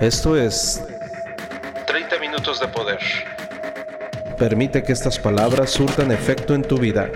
Esto 0.00 0.36
es 0.36 0.84
30 1.86 2.18
minutos 2.20 2.60
de 2.60 2.68
poder. 2.68 2.98
Permite 4.38 4.82
que 4.82 4.92
estas 4.92 5.18
palabras 5.18 5.70
surtan 5.70 6.12
efecto 6.12 6.54
en 6.54 6.60
tu 6.60 6.76
vida. 6.76 7.10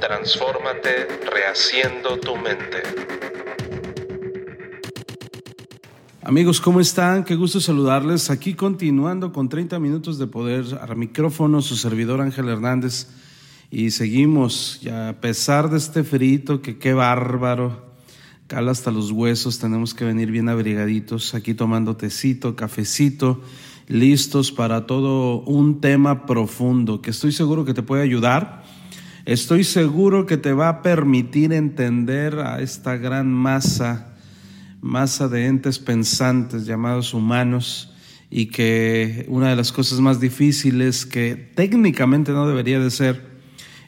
Transfórmate 0.00 1.08
rehaciendo 1.28 2.16
tu 2.20 2.36
mente. 2.36 2.82
Amigos, 6.22 6.60
¿cómo 6.60 6.80
están? 6.80 7.24
Qué 7.24 7.34
gusto 7.34 7.60
saludarles. 7.60 8.30
Aquí 8.30 8.54
continuando 8.54 9.32
con 9.32 9.48
30 9.48 9.80
minutos 9.80 10.20
de 10.20 10.28
poder. 10.28 10.64
A 10.80 10.94
micrófono 10.94 11.60
su 11.60 11.74
servidor 11.74 12.20
Ángel 12.20 12.48
Hernández. 12.48 13.08
Y 13.68 13.90
seguimos, 13.90 14.78
ya 14.80 15.08
a 15.08 15.20
pesar 15.20 15.70
de 15.70 15.78
este 15.78 16.04
frito, 16.04 16.62
que 16.62 16.78
qué 16.78 16.94
bárbaro 16.94 17.91
hasta 18.52 18.90
los 18.90 19.10
huesos, 19.10 19.58
tenemos 19.58 19.94
que 19.94 20.04
venir 20.04 20.30
bien 20.30 20.48
abrigaditos, 20.48 21.34
aquí 21.34 21.54
tomando 21.54 21.96
tecito, 21.96 22.54
cafecito, 22.54 23.40
listos 23.88 24.52
para 24.52 24.86
todo 24.86 25.40
un 25.40 25.80
tema 25.80 26.26
profundo 26.26 27.00
que 27.00 27.10
estoy 27.10 27.32
seguro 27.32 27.64
que 27.64 27.74
te 27.74 27.82
puede 27.82 28.02
ayudar. 28.02 28.62
Estoy 29.24 29.64
seguro 29.64 30.26
que 30.26 30.36
te 30.36 30.52
va 30.52 30.68
a 30.68 30.82
permitir 30.82 31.52
entender 31.52 32.40
a 32.40 32.60
esta 32.60 32.96
gran 32.96 33.32
masa, 33.32 34.14
masa 34.80 35.28
de 35.28 35.46
entes 35.46 35.78
pensantes 35.78 36.66
llamados 36.66 37.14
humanos 37.14 37.92
y 38.30 38.46
que 38.46 39.24
una 39.28 39.50
de 39.50 39.56
las 39.56 39.72
cosas 39.72 40.00
más 40.00 40.20
difíciles 40.20 41.06
que 41.06 41.36
técnicamente 41.54 42.32
no 42.32 42.46
debería 42.46 42.80
de 42.80 42.90
ser 42.90 43.31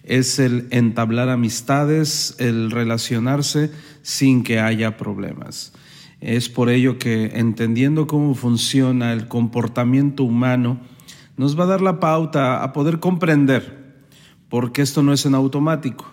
es 0.05 0.39
el 0.39 0.69
entablar 0.71 1.29
amistades, 1.31 2.37
el 2.39 2.71
relacionarse 2.71 3.71
sin 4.03 4.45
que 4.45 4.61
haya 4.61 4.97
problemas. 4.97 5.73
Es 6.21 6.49
por 6.49 6.71
ello 6.71 6.99
que 6.99 7.33
entendiendo 7.35 8.07
cómo 8.07 8.35
funciona 8.35 9.13
el 9.13 9.29
comportamiento 9.29 10.25
humano, 10.25 10.79
nos 11.37 11.59
va 11.59 11.65
a 11.65 11.69
dar 11.69 11.81
la 11.81 12.01
pauta 12.01 12.63
a 12.63 12.73
poder 12.73 13.01
comprender, 13.01 14.05
porque 14.49 14.83
esto 14.83 15.03
no 15.03 15.13
es 15.13 15.27
en 15.27 15.35
automático. 15.35 16.07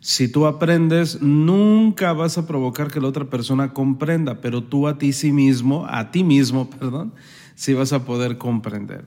Si 0.00 0.28
tú 0.28 0.46
aprendes, 0.46 1.20
nunca 1.20 2.12
vas 2.14 2.38
a 2.38 2.46
provocar 2.46 2.90
que 2.90 3.00
la 3.00 3.08
otra 3.08 3.26
persona 3.26 3.74
comprenda, 3.74 4.40
pero 4.40 4.62
tú 4.62 4.88
a 4.88 4.96
ti 4.96 5.12
sí 5.12 5.32
mismo, 5.32 5.86
a 5.88 6.10
ti 6.10 6.24
mismo, 6.24 6.70
perdón, 6.78 7.12
sí 7.54 7.74
vas 7.74 7.92
a 7.92 8.04
poder 8.04 8.38
comprender. 8.38 9.04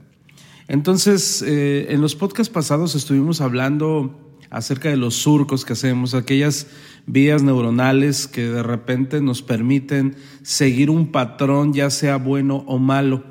Entonces, 0.67 1.41
eh, 1.41 1.88
en 1.89 2.02
los 2.02 2.16
podcasts 2.16 2.53
pasados 2.53 2.95
estuvimos 2.95 3.41
hablando 3.41 4.32
acerca 4.53 4.89
de 4.89 4.97
los 4.97 5.15
surcos 5.15 5.65
que 5.65 5.73
hacemos, 5.73 6.13
aquellas 6.13 6.67
vías 7.05 7.43
neuronales 7.43 8.27
que 8.27 8.43
de 8.47 8.63
repente 8.63 9.19
nos 9.19 9.41
permiten 9.41 10.15
seguir 10.43 10.89
un 10.89 11.11
patrón, 11.11 11.73
ya 11.73 11.89
sea 11.89 12.17
bueno 12.17 12.63
o 12.67 12.77
malo. 12.77 13.23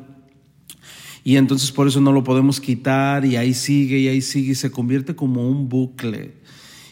Y 1.25 1.37
entonces 1.37 1.71
por 1.71 1.87
eso 1.87 2.01
no 2.01 2.13
lo 2.13 2.25
podemos 2.25 2.61
quitar 2.61 3.25
y 3.25 3.37
ahí 3.37 3.55
sigue 3.55 3.99
y 3.99 4.09
ahí 4.09 4.21
sigue 4.21 4.53
y 4.53 4.57
se 4.57 4.73
convierte 4.73 5.15
como 5.15 5.49
un 5.49 5.69
bucle. 5.69 6.35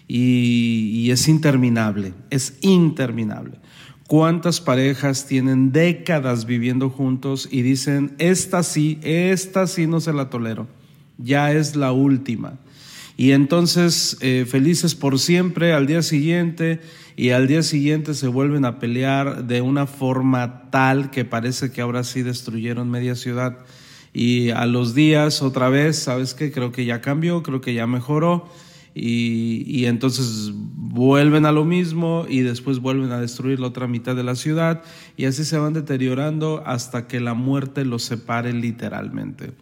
Y, 0.07 0.91
y 0.95 1.11
es 1.11 1.29
interminable, 1.29 2.15
es 2.31 2.57
interminable. 2.61 3.59
¿Cuántas 4.07 4.61
parejas 4.61 5.27
tienen 5.27 5.71
décadas 5.73 6.45
viviendo 6.45 6.91
juntos 6.91 7.49
y 7.51 7.63
dicen, 7.63 8.15
esta 8.19 8.63
sí, 8.63 8.99
esta 9.03 9.67
sí 9.67 9.87
no 9.87 10.01
se 10.01 10.13
la 10.13 10.31
tolero, 10.31 10.67
ya 11.19 11.53
es 11.53 11.77
la 11.77 11.93
última? 11.93 12.59
Y 13.21 13.33
entonces, 13.33 14.17
eh, 14.23 14.47
felices 14.49 14.95
por 14.95 15.19
siempre, 15.19 15.75
al 15.75 15.87
día 15.87 16.01
siguiente, 16.01 16.81
y 17.17 17.33
al 17.33 17.49
día 17.49 17.63
siguiente 17.63 18.15
se 18.15 18.29
vuelven 18.29 18.65
a 18.65 18.79
pelear 18.79 19.45
de 19.45 19.61
una 19.61 19.87
forma 19.87 20.71
tal 20.71 21.11
que 21.11 21.27
parece 21.27 21.71
que 21.71 21.83
ahora 21.83 22.03
sí 22.03 22.23
destruyeron 22.23 22.91
media 22.91 23.15
ciudad. 23.15 23.59
Y 24.15 24.49
a 24.49 24.65
los 24.65 24.95
días, 24.95 25.43
otra 25.43 25.69
vez, 25.69 25.99
¿sabes 25.99 26.33
qué? 26.33 26.51
Creo 26.51 26.73
que 26.73 26.87
ya 26.87 27.03
cambió, 27.03 27.43
creo 27.43 27.61
que 27.61 27.75
ya 27.75 27.87
mejoró. 27.87 28.49
Y, 28.95 29.65
y, 29.67 29.85
entonces 29.85 30.53
vuelven 30.55 31.45
a 31.45 31.53
lo 31.53 31.67
mismo 31.67 32.25
y 32.27 32.41
después 32.41 32.79
vuelven 32.79 33.13
a 33.13 33.21
destruir 33.21 33.61
la 33.61 33.67
otra 33.67 33.87
mitad 33.87 34.17
de 34.17 34.25
la 34.25 34.35
ciudad 34.35 34.83
y 35.19 35.27
así 35.27 35.45
se 35.45 35.59
van 35.59 35.75
deteriorando 35.75 36.63
hasta 36.65 37.07
que 37.07 37.21
la 37.21 37.35
muerte 37.35 37.85
los 37.85 38.03
separe 38.03 38.55
literalmente. 38.55 39.53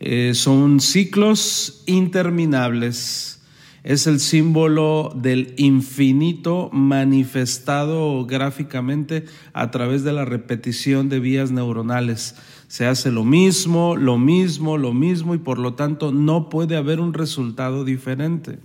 Eh, 0.00 0.32
son 0.34 0.80
ciclos 0.80 1.82
interminables. 1.86 3.40
Es 3.82 4.08
el 4.08 4.18
símbolo 4.18 5.12
del 5.14 5.54
infinito 5.58 6.70
manifestado 6.72 8.26
gráficamente 8.26 9.24
a 9.52 9.70
través 9.70 10.02
de 10.02 10.12
la 10.12 10.24
repetición 10.24 11.08
de 11.08 11.20
vías 11.20 11.52
neuronales. 11.52 12.34
Se 12.66 12.86
hace 12.86 13.12
lo 13.12 13.22
mismo, 13.22 13.94
lo 13.94 14.18
mismo, 14.18 14.76
lo 14.76 14.92
mismo 14.92 15.36
y 15.36 15.38
por 15.38 15.58
lo 15.58 15.74
tanto 15.74 16.10
no 16.10 16.48
puede 16.48 16.76
haber 16.76 16.98
un 16.98 17.14
resultado 17.14 17.84
diferente. 17.84 18.58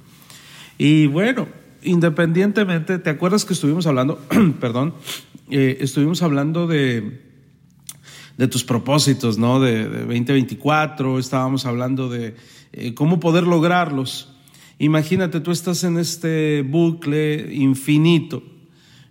Y 0.80 1.06
bueno, 1.06 1.48
independientemente, 1.84 2.98
¿te 2.98 3.12
acuerdas 3.12 3.46
que 3.46 3.54
estuvimos 3.54 3.86
hablando, 3.86 4.20
perdón, 4.60 4.96
eh, 5.52 5.78
estuvimos 5.82 6.24
hablando 6.24 6.66
de 6.66 7.31
de 8.42 8.48
tus 8.48 8.64
propósitos, 8.64 9.38
¿no? 9.38 9.60
De, 9.60 9.88
2024, 9.88 11.20
estábamos 11.20 11.68
hablando 11.68 12.10
de 12.10 12.34
eh, 12.74 12.96
cómo 12.96 13.20
poder 13.20 13.44
lograrlos. 13.44 14.34
Imagínate, 14.80 15.42
tú 15.42 15.52
estás 15.52 15.84
en 15.84 16.00
este 16.00 16.64
bucle 16.64 17.54
infinito, 17.54 18.42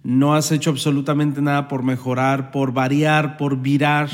no 0.02 0.34
has 0.34 0.50
hecho 0.50 0.70
absolutamente 0.70 1.40
nada 1.40 1.68
por 1.68 1.84
mejorar, 1.84 2.50
por 2.50 2.72
variar, 2.72 3.36
por 3.36 3.62
virar, 3.62 4.10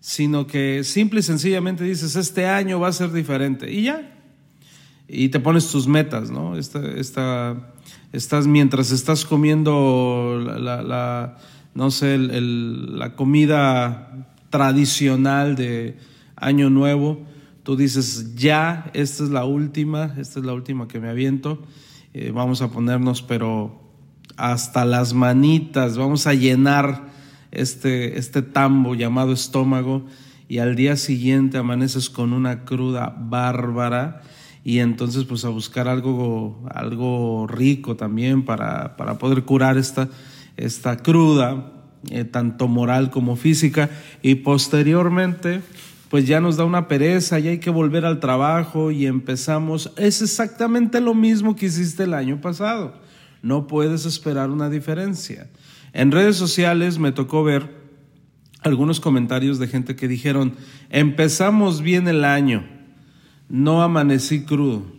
sino 0.00 0.46
que 0.46 0.82
simple 0.82 1.20
y 1.20 1.24
sencillamente 1.24 1.84
dices, 1.84 2.16
este 2.16 2.46
año 2.46 2.80
va 2.80 2.88
a 2.88 2.92
ser 2.92 3.12
diferente 3.12 3.70
y 3.70 3.82
ya. 3.82 4.18
Y 5.08 5.28
te 5.28 5.40
pones 5.40 5.70
tus 5.70 5.86
metas, 5.86 6.30
¿no? 6.30 6.56
Esta, 6.56 6.80
estás, 8.12 8.46
mientras 8.46 8.92
estás 8.92 9.26
comiendo 9.26 10.42
la, 10.42 11.36
no 11.74 11.90
sé, 11.90 12.16
la 12.16 13.14
comida 13.14 14.24
tradicional 14.50 15.56
de 15.56 15.98
Año 16.36 16.70
Nuevo, 16.70 17.24
tú 17.62 17.76
dices, 17.76 18.34
ya, 18.34 18.90
esta 18.94 19.24
es 19.24 19.30
la 19.30 19.44
última, 19.44 20.14
esta 20.18 20.40
es 20.40 20.46
la 20.46 20.54
última 20.54 20.88
que 20.88 21.00
me 21.00 21.08
aviento, 21.08 21.62
eh, 22.14 22.30
vamos 22.34 22.62
a 22.62 22.70
ponernos, 22.70 23.22
pero 23.22 23.82
hasta 24.36 24.84
las 24.84 25.14
manitas, 25.14 25.98
vamos 25.98 26.26
a 26.26 26.34
llenar 26.34 27.08
este, 27.50 28.18
este 28.18 28.42
tambo 28.42 28.94
llamado 28.94 29.32
estómago 29.32 30.06
y 30.48 30.58
al 30.58 30.76
día 30.76 30.96
siguiente 30.96 31.58
amaneces 31.58 32.08
con 32.08 32.32
una 32.32 32.64
cruda 32.64 33.14
bárbara 33.18 34.22
y 34.64 34.78
entonces 34.78 35.24
pues 35.24 35.44
a 35.44 35.48
buscar 35.48 35.88
algo, 35.88 36.64
algo 36.70 37.46
rico 37.46 37.96
también 37.96 38.44
para, 38.44 38.96
para 38.96 39.18
poder 39.18 39.44
curar 39.44 39.76
esta, 39.76 40.08
esta 40.56 40.96
cruda 40.98 41.77
eh, 42.10 42.24
tanto 42.24 42.68
moral 42.68 43.10
como 43.10 43.36
física, 43.36 43.90
y 44.22 44.36
posteriormente 44.36 45.60
pues 46.08 46.26
ya 46.26 46.40
nos 46.40 46.56
da 46.56 46.64
una 46.64 46.88
pereza 46.88 47.38
y 47.38 47.48
hay 47.48 47.58
que 47.58 47.70
volver 47.70 48.04
al 48.04 48.20
trabajo 48.20 48.90
y 48.90 49.06
empezamos. 49.06 49.92
Es 49.96 50.22
exactamente 50.22 51.00
lo 51.00 51.14
mismo 51.14 51.54
que 51.54 51.66
hiciste 51.66 52.04
el 52.04 52.14
año 52.14 52.40
pasado. 52.40 52.94
No 53.42 53.66
puedes 53.66 54.06
esperar 54.06 54.50
una 54.50 54.70
diferencia. 54.70 55.48
En 55.92 56.10
redes 56.10 56.36
sociales 56.36 56.98
me 56.98 57.12
tocó 57.12 57.44
ver 57.44 57.76
algunos 58.62 59.00
comentarios 59.00 59.58
de 59.58 59.68
gente 59.68 59.96
que 59.96 60.08
dijeron, 60.08 60.54
empezamos 60.90 61.82
bien 61.82 62.08
el 62.08 62.24
año, 62.24 62.66
no 63.48 63.82
amanecí 63.82 64.44
crudo. 64.44 64.97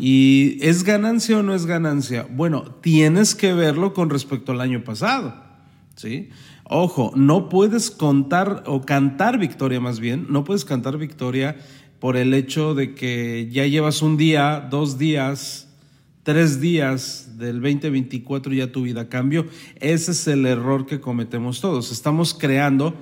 ¿Y 0.00 0.58
es 0.60 0.84
ganancia 0.84 1.38
o 1.38 1.42
no 1.42 1.56
es 1.56 1.66
ganancia? 1.66 2.28
Bueno, 2.30 2.62
tienes 2.80 3.34
que 3.34 3.52
verlo 3.52 3.92
con 3.94 4.10
respecto 4.10 4.52
al 4.52 4.60
año 4.60 4.84
pasado. 4.84 5.34
¿sí? 5.96 6.28
Ojo, 6.62 7.10
no 7.16 7.48
puedes 7.48 7.90
contar 7.90 8.62
o 8.66 8.82
cantar 8.82 9.38
victoria 9.38 9.80
más 9.80 9.98
bien, 9.98 10.26
no 10.30 10.44
puedes 10.44 10.64
cantar 10.64 10.98
victoria 10.98 11.56
por 11.98 12.16
el 12.16 12.32
hecho 12.32 12.76
de 12.76 12.94
que 12.94 13.48
ya 13.50 13.66
llevas 13.66 14.00
un 14.00 14.16
día, 14.16 14.68
dos 14.70 14.98
días, 14.98 15.68
tres 16.22 16.60
días 16.60 17.36
del 17.36 17.60
2024 17.60 18.54
y 18.54 18.58
ya 18.58 18.70
tu 18.70 18.82
vida 18.82 19.08
cambió. 19.08 19.46
Ese 19.80 20.12
es 20.12 20.28
el 20.28 20.46
error 20.46 20.86
que 20.86 21.00
cometemos 21.00 21.60
todos. 21.60 21.90
Estamos 21.90 22.34
creando 22.34 22.94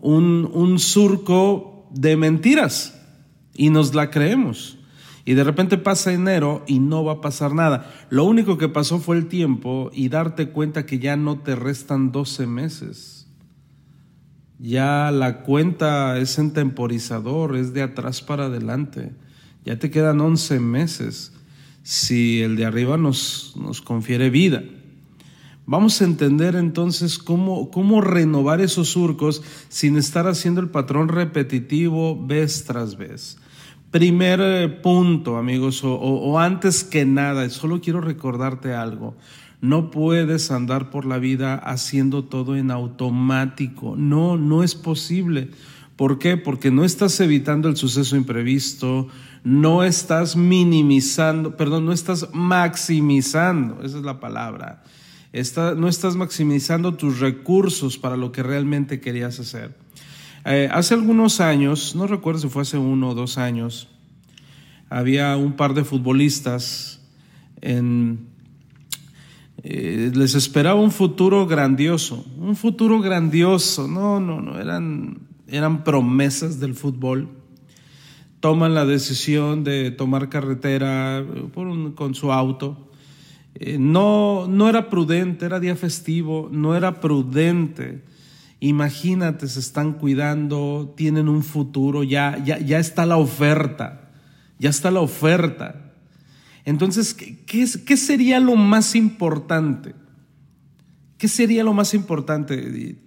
un, 0.00 0.50
un 0.52 0.80
surco 0.80 1.88
de 1.92 2.16
mentiras 2.16 3.00
y 3.54 3.70
nos 3.70 3.94
la 3.94 4.10
creemos. 4.10 4.79
Y 5.24 5.34
de 5.34 5.44
repente 5.44 5.78
pasa 5.78 6.12
enero 6.12 6.64
y 6.66 6.78
no 6.78 7.04
va 7.04 7.14
a 7.14 7.20
pasar 7.20 7.54
nada. 7.54 7.92
Lo 8.08 8.24
único 8.24 8.58
que 8.58 8.68
pasó 8.68 8.98
fue 8.98 9.16
el 9.16 9.26
tiempo 9.26 9.90
y 9.92 10.08
darte 10.08 10.50
cuenta 10.50 10.86
que 10.86 10.98
ya 10.98 11.16
no 11.16 11.38
te 11.38 11.54
restan 11.54 12.12
12 12.12 12.46
meses. 12.46 13.26
Ya 14.58 15.10
la 15.10 15.42
cuenta 15.42 16.18
es 16.18 16.38
en 16.38 16.52
temporizador, 16.52 17.56
es 17.56 17.72
de 17.72 17.82
atrás 17.82 18.22
para 18.22 18.46
adelante. 18.46 19.12
Ya 19.64 19.78
te 19.78 19.90
quedan 19.90 20.20
11 20.20 20.60
meses 20.60 21.32
si 21.82 22.42
el 22.42 22.56
de 22.56 22.66
arriba 22.66 22.96
nos, 22.96 23.54
nos 23.56 23.80
confiere 23.80 24.30
vida. 24.30 24.62
Vamos 25.66 26.00
a 26.00 26.04
entender 26.04 26.56
entonces 26.56 27.18
cómo, 27.18 27.70
cómo 27.70 28.00
renovar 28.00 28.60
esos 28.60 28.88
surcos 28.88 29.42
sin 29.68 29.96
estar 29.96 30.26
haciendo 30.26 30.60
el 30.60 30.68
patrón 30.68 31.08
repetitivo 31.08 32.20
vez 32.20 32.64
tras 32.64 32.96
vez. 32.96 33.38
Primer 33.90 34.40
eh, 34.40 34.68
punto, 34.68 35.36
amigos, 35.36 35.82
o, 35.82 36.38
antes 36.38 36.84
que 36.84 37.04
nada, 37.04 37.50
solo 37.50 37.80
quiero 37.80 38.00
recordarte 38.00 38.72
algo. 38.72 39.16
No 39.60 39.90
puedes 39.90 40.52
andar 40.52 40.90
por 40.90 41.04
la 41.04 41.18
vida 41.18 41.56
haciendo 41.56 42.24
todo 42.24 42.54
en 42.54 42.70
automático. 42.70 43.96
No, 43.96 44.36
no 44.36 44.62
es 44.62 44.76
posible. 44.76 45.50
¿Por 45.96 46.20
qué? 46.20 46.36
Porque 46.36 46.70
no 46.70 46.84
estás 46.84 47.18
evitando 47.18 47.68
el 47.68 47.76
suceso 47.76 48.14
imprevisto, 48.16 49.08
no 49.42 49.82
estás 49.82 50.36
minimizando, 50.36 51.56
perdón, 51.56 51.84
no 51.84 51.92
estás 51.92 52.28
maximizando, 52.32 53.82
esa 53.82 53.98
es 53.98 54.04
la 54.04 54.20
palabra. 54.20 54.84
no 55.76 55.88
estás 55.88 56.14
maximizando 56.14 56.94
tus 56.94 57.18
recursos 57.18 57.98
para 57.98 58.16
lo 58.16 58.30
que 58.30 58.44
realmente 58.44 59.00
querías 59.00 59.40
hacer. 59.40 59.74
Eh, 60.44 60.68
hace 60.72 60.94
algunos 60.94 61.40
años, 61.40 61.94
no 61.94 62.06
recuerdo 62.06 62.40
si 62.40 62.48
fue 62.48 62.62
hace 62.62 62.78
uno 62.78 63.10
o 63.10 63.14
dos 63.14 63.38
años, 63.38 63.88
había 64.88 65.36
un 65.36 65.52
par 65.52 65.74
de 65.74 65.84
futbolistas 65.84 67.00
en, 67.60 68.28
eh, 69.62 70.10
les 70.14 70.34
esperaba 70.34 70.80
un 70.80 70.90
futuro 70.90 71.46
grandioso, 71.46 72.24
un 72.38 72.56
futuro 72.56 73.00
grandioso. 73.00 73.86
No, 73.86 74.18
no, 74.18 74.40
no, 74.40 74.58
eran 74.58 75.30
eran 75.50 75.84
promesas 75.84 76.60
del 76.60 76.74
fútbol, 76.74 77.28
toman 78.40 78.74
la 78.74 78.86
decisión 78.86 79.64
de 79.64 79.90
tomar 79.90 80.28
carretera 80.28 81.24
con 81.52 82.14
su 82.14 82.32
auto. 82.32 82.88
Eh, 83.56 83.76
no, 83.78 84.46
no 84.48 84.68
era 84.68 84.88
prudente, 84.88 85.44
era 85.44 85.60
día 85.60 85.76
festivo, 85.76 86.48
no 86.50 86.76
era 86.76 87.00
prudente. 87.00 88.02
Imagínate, 88.60 89.48
se 89.48 89.60
están 89.60 89.94
cuidando, 89.94 90.94
tienen 90.96 91.28
un 91.28 91.42
futuro, 91.42 92.04
ya, 92.04 92.36
ya, 92.44 92.58
ya 92.58 92.78
está 92.78 93.06
la 93.06 93.16
oferta, 93.16 94.10
ya 94.58 94.70
está 94.70 94.90
la 94.90 95.00
oferta. 95.00 95.94
Entonces, 96.64 97.14
¿qué, 97.14 97.36
¿qué 97.46 97.96
sería 97.96 98.38
lo 98.38 98.56
más 98.56 98.94
importante? 98.94 99.94
¿Qué 101.16 101.26
sería 101.26 101.64
lo 101.64 101.72
más 101.72 101.94
importante? 101.94 102.98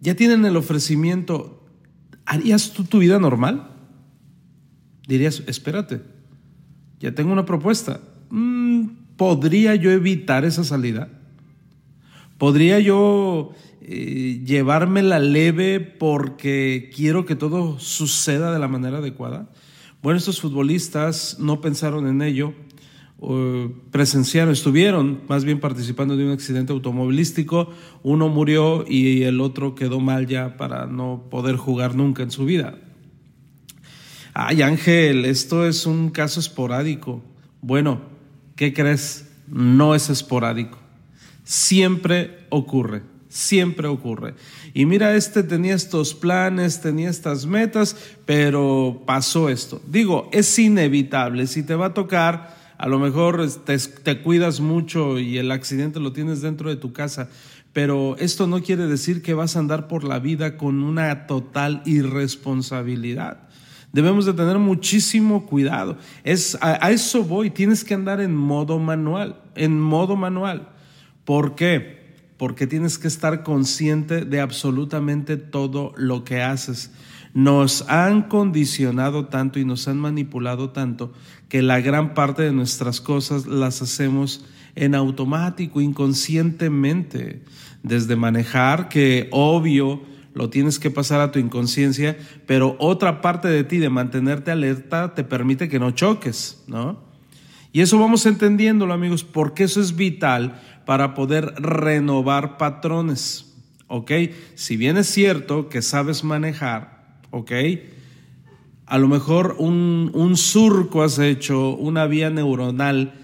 Ya 0.00 0.14
tienen 0.14 0.44
el 0.44 0.56
ofrecimiento, 0.56 1.60
¿Harías 2.30 2.70
tú 2.72 2.84
tu 2.84 3.00
vida 3.00 3.18
normal? 3.18 3.72
Dirías, 5.08 5.42
espérate, 5.48 6.00
ya 7.00 7.12
tengo 7.12 7.32
una 7.32 7.44
propuesta. 7.44 8.00
Mm, 8.30 8.86
¿Podría 9.16 9.74
yo 9.74 9.90
evitar 9.90 10.44
esa 10.44 10.62
salida? 10.62 11.08
¿Podría 12.40 12.80
yo 12.80 13.52
eh, 13.82 14.40
llevarme 14.46 15.02
la 15.02 15.18
leve 15.18 15.78
porque 15.78 16.90
quiero 16.96 17.26
que 17.26 17.36
todo 17.36 17.78
suceda 17.78 18.50
de 18.50 18.58
la 18.58 18.66
manera 18.66 18.96
adecuada? 18.96 19.50
Bueno, 20.02 20.16
estos 20.16 20.40
futbolistas 20.40 21.36
no 21.38 21.60
pensaron 21.60 22.06
en 22.06 22.22
ello, 22.22 22.54
presenciaron, 23.90 24.54
estuvieron 24.54 25.20
más 25.28 25.44
bien 25.44 25.60
participando 25.60 26.16
de 26.16 26.24
un 26.24 26.30
accidente 26.30 26.72
automovilístico, 26.72 27.68
uno 28.02 28.30
murió 28.30 28.86
y 28.88 29.24
el 29.24 29.42
otro 29.42 29.74
quedó 29.74 30.00
mal 30.00 30.26
ya 30.26 30.56
para 30.56 30.86
no 30.86 31.26
poder 31.30 31.56
jugar 31.56 31.94
nunca 31.94 32.22
en 32.22 32.30
su 32.30 32.46
vida. 32.46 32.78
Ay 34.32 34.62
Ángel, 34.62 35.26
esto 35.26 35.66
es 35.66 35.84
un 35.84 36.08
caso 36.08 36.40
esporádico. 36.40 37.22
Bueno, 37.60 38.00
¿qué 38.56 38.72
crees? 38.72 39.30
No 39.46 39.94
es 39.94 40.08
esporádico. 40.08 40.78
Siempre 41.44 42.46
ocurre, 42.50 43.02
siempre 43.28 43.88
ocurre. 43.88 44.34
Y 44.74 44.86
mira, 44.86 45.14
este 45.14 45.42
tenía 45.42 45.74
estos 45.74 46.14
planes, 46.14 46.80
tenía 46.80 47.10
estas 47.10 47.46
metas, 47.46 47.96
pero 48.26 49.02
pasó 49.06 49.48
esto. 49.48 49.80
Digo, 49.86 50.28
es 50.32 50.58
inevitable, 50.58 51.46
si 51.46 51.62
te 51.62 51.74
va 51.74 51.86
a 51.86 51.94
tocar 51.94 52.60
a 52.80 52.88
lo 52.88 52.98
mejor 52.98 53.46
te, 53.64 54.22
cuidas 54.22 54.60
mucho 54.60 55.18
y 55.18 55.36
el 55.36 55.50
accidente 55.50 56.00
lo 56.00 56.14
tienes 56.14 56.40
dentro 56.40 56.70
de 56.70 56.76
tu 56.76 56.94
casa, 56.94 57.28
pero 57.74 58.16
esto 58.16 58.46
no 58.46 58.62
quiere 58.62 58.86
decir 58.86 59.20
que 59.20 59.34
vas 59.34 59.54
a 59.54 59.58
andar 59.58 59.86
por 59.86 60.02
la 60.02 60.18
vida 60.18 60.56
con 60.56 60.82
una 60.82 61.26
total 61.26 61.82
irresponsabilidad. 61.84 63.36
Debemos 63.92 64.24
de 64.24 64.32
tener 64.32 64.56
muchísimo 64.56 65.44
cuidado. 65.44 65.98
Es, 66.24 66.56
a, 66.62 66.86
a, 66.86 66.90
eso 66.90 67.22
voy, 67.22 67.50
tienes 67.50 67.84
que 67.84 67.92
andar 67.92 68.18
en 68.18 68.34
modo 68.34 68.78
manual, 68.78 69.38
en 69.56 69.78
modo 69.78 70.16
manual. 70.16 70.70
¿Por 71.30 71.54
qué? 71.54 72.00
Porque 72.38 72.66
tienes 72.66 72.98
que 72.98 73.06
estar 73.06 73.44
consciente 73.44 74.24
de 74.24 74.40
absolutamente 74.40 75.36
todo 75.36 75.92
lo 75.96 76.24
que 76.24 76.42
haces. 76.42 76.90
Nos 77.34 77.88
han 77.88 78.22
condicionado 78.22 79.26
tanto 79.26 79.60
y 79.60 79.64
nos 79.64 79.86
han 79.86 80.00
manipulado 80.00 80.70
tanto 80.70 81.12
que 81.48 81.62
la 81.62 81.80
gran 81.80 82.14
parte 82.14 82.42
de 82.42 82.50
nuestras 82.50 83.00
cosas 83.00 83.46
las 83.46 83.80
hacemos 83.80 84.44
en 84.74 84.96
automático, 84.96 85.80
inconscientemente, 85.80 87.44
desde 87.84 88.16
manejar, 88.16 88.88
que 88.88 89.28
obvio 89.30 90.02
lo 90.34 90.50
tienes 90.50 90.80
que 90.80 90.90
pasar 90.90 91.20
a 91.20 91.30
tu 91.30 91.38
inconsciencia, 91.38 92.18
pero 92.44 92.74
otra 92.80 93.20
parte 93.20 93.46
de 93.46 93.62
ti 93.62 93.78
de 93.78 93.88
mantenerte 93.88 94.50
alerta 94.50 95.14
te 95.14 95.22
permite 95.22 95.68
que 95.68 95.78
no 95.78 95.92
choques, 95.92 96.64
¿no? 96.66 97.08
Y 97.72 97.82
eso 97.82 98.00
vamos 98.00 98.26
entendiéndolo, 98.26 98.92
amigos, 98.92 99.22
porque 99.22 99.64
eso 99.64 99.80
es 99.80 99.94
vital 99.94 100.60
para 100.90 101.14
poder 101.14 101.54
renovar 101.56 102.58
patrones, 102.58 103.54
¿ok? 103.86 104.10
Si 104.56 104.76
bien 104.76 104.96
es 104.96 105.06
cierto 105.06 105.68
que 105.68 105.82
sabes 105.82 106.24
manejar, 106.24 107.20
¿ok? 107.30 107.52
a 108.86 108.98
lo 108.98 109.06
mejor 109.06 109.54
un, 109.60 110.32
surco 110.34 111.04
has 111.04 111.20
hecho, 111.20 111.76
una 111.76 112.06
vía 112.06 112.28
neuronal 112.28 113.14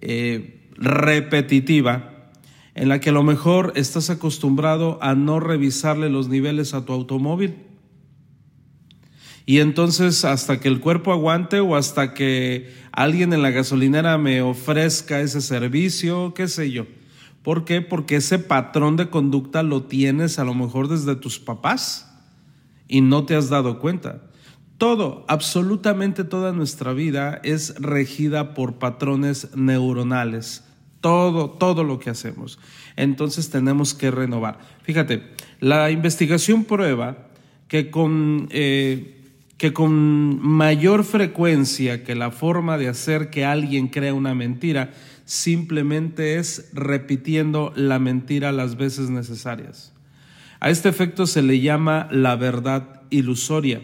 eh, 0.00 0.70
repetitiva, 0.76 2.30
en 2.76 2.88
la 2.88 3.00
que 3.00 3.10
a 3.10 3.12
lo 3.14 3.24
mejor 3.24 3.72
estás 3.74 4.10
acostumbrado 4.10 5.00
a 5.02 5.16
no 5.16 5.40
revisarle 5.40 6.10
los 6.10 6.28
niveles 6.28 6.72
a 6.72 6.84
tu 6.84 6.92
automóvil. 6.92 7.56
Y 9.44 9.58
entonces 9.58 10.24
hasta 10.24 10.60
que 10.60 10.68
el 10.68 10.78
cuerpo 10.78 11.10
aguante 11.10 11.58
o 11.58 11.74
hasta 11.74 12.14
que 12.14 12.72
alguien 12.92 13.32
en 13.32 13.42
la 13.42 13.50
gasolinera 13.50 14.18
me 14.18 14.40
ofrezca 14.40 15.20
ese 15.20 15.40
servicio, 15.40 16.32
qué 16.32 16.46
sé 16.46 16.70
yo. 16.70 16.86
¿Por 17.42 17.64
qué? 17.64 17.80
Porque 17.80 18.16
ese 18.16 18.38
patrón 18.38 18.96
de 18.96 19.10
conducta 19.10 19.62
lo 19.62 19.84
tienes 19.84 20.38
a 20.38 20.44
lo 20.44 20.54
mejor 20.54 20.88
desde 20.88 21.16
tus 21.16 21.38
papás 21.38 22.10
y 22.88 23.00
no 23.00 23.24
te 23.24 23.36
has 23.36 23.48
dado 23.48 23.78
cuenta. 23.78 24.22
Todo, 24.78 25.24
absolutamente 25.26 26.22
toda 26.22 26.52
nuestra 26.52 26.92
vida 26.92 27.40
es 27.42 27.74
regida 27.80 28.54
por 28.54 28.74
patrones 28.74 29.54
neuronales. 29.56 30.64
Todo, 31.00 31.50
todo 31.50 31.84
lo 31.84 31.98
que 31.98 32.10
hacemos. 32.10 32.58
Entonces 32.96 33.50
tenemos 33.50 33.94
que 33.94 34.10
renovar. 34.10 34.58
Fíjate, 34.82 35.22
la 35.60 35.90
investigación 35.90 36.64
prueba 36.64 37.28
que 37.68 37.90
con, 37.90 38.48
eh, 38.50 39.16
que 39.56 39.72
con 39.72 40.40
mayor 40.40 41.04
frecuencia 41.04 42.02
que 42.02 42.14
la 42.14 42.30
forma 42.30 42.78
de 42.78 42.88
hacer 42.88 43.30
que 43.30 43.44
alguien 43.44 43.88
crea 43.88 44.14
una 44.14 44.34
mentira, 44.34 44.92
simplemente 45.28 46.38
es 46.38 46.70
repitiendo 46.72 47.72
la 47.76 47.98
mentira 47.98 48.50
las 48.50 48.76
veces 48.76 49.10
necesarias. 49.10 49.92
A 50.58 50.70
este 50.70 50.88
efecto 50.88 51.26
se 51.26 51.42
le 51.42 51.60
llama 51.60 52.08
la 52.10 52.34
verdad 52.34 53.02
ilusoria 53.10 53.80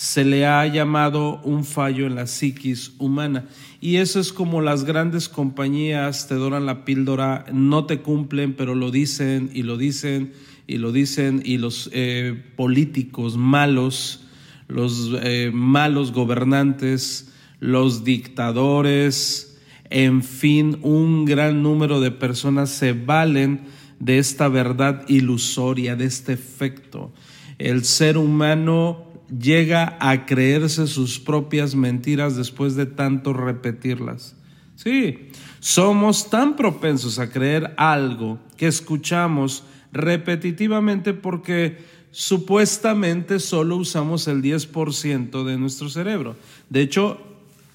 se 0.00 0.24
le 0.24 0.46
ha 0.46 0.66
llamado 0.66 1.42
un 1.42 1.62
fallo 1.62 2.06
en 2.06 2.14
la 2.14 2.26
psiquis 2.26 2.92
humana. 2.96 3.44
Y 3.82 3.96
eso 3.96 4.18
es 4.18 4.32
como 4.32 4.62
las 4.62 4.84
grandes 4.84 5.28
compañías 5.28 6.26
te 6.26 6.36
doran 6.36 6.64
la 6.64 6.86
píldora, 6.86 7.44
no 7.52 7.84
te 7.84 8.00
cumplen, 8.00 8.54
pero 8.54 8.74
lo 8.74 8.90
dicen 8.90 9.50
y 9.52 9.62
lo 9.62 9.76
dicen 9.76 10.32
y 10.66 10.78
lo 10.78 10.90
dicen, 10.90 11.42
y 11.44 11.58
los 11.58 11.90
eh, 11.92 12.42
políticos 12.56 13.36
malos, 13.36 14.24
los 14.68 15.10
eh, 15.22 15.50
malos 15.52 16.12
gobernantes, 16.12 17.30
los 17.58 18.02
dictadores, 18.02 19.49
en 19.90 20.22
fin, 20.22 20.78
un 20.82 21.24
gran 21.24 21.62
número 21.62 22.00
de 22.00 22.12
personas 22.12 22.70
se 22.70 22.92
valen 22.92 23.62
de 23.98 24.18
esta 24.18 24.48
verdad 24.48 25.04
ilusoria, 25.08 25.96
de 25.96 26.06
este 26.06 26.32
efecto. 26.32 27.12
El 27.58 27.84
ser 27.84 28.16
humano 28.16 29.04
llega 29.36 29.98
a 30.00 30.26
creerse 30.26 30.86
sus 30.86 31.18
propias 31.18 31.74
mentiras 31.74 32.36
después 32.36 32.76
de 32.76 32.86
tanto 32.86 33.32
repetirlas. 33.32 34.36
Sí, 34.76 35.28
somos 35.58 36.30
tan 36.30 36.56
propensos 36.56 37.18
a 37.18 37.30
creer 37.30 37.74
algo 37.76 38.38
que 38.56 38.66
escuchamos 38.66 39.64
repetitivamente 39.92 41.12
porque 41.12 41.78
supuestamente 42.12 43.38
solo 43.40 43.76
usamos 43.76 44.26
el 44.26 44.40
10% 44.40 45.44
de 45.44 45.58
nuestro 45.58 45.90
cerebro. 45.90 46.36
De 46.70 46.80
hecho, 46.80 47.29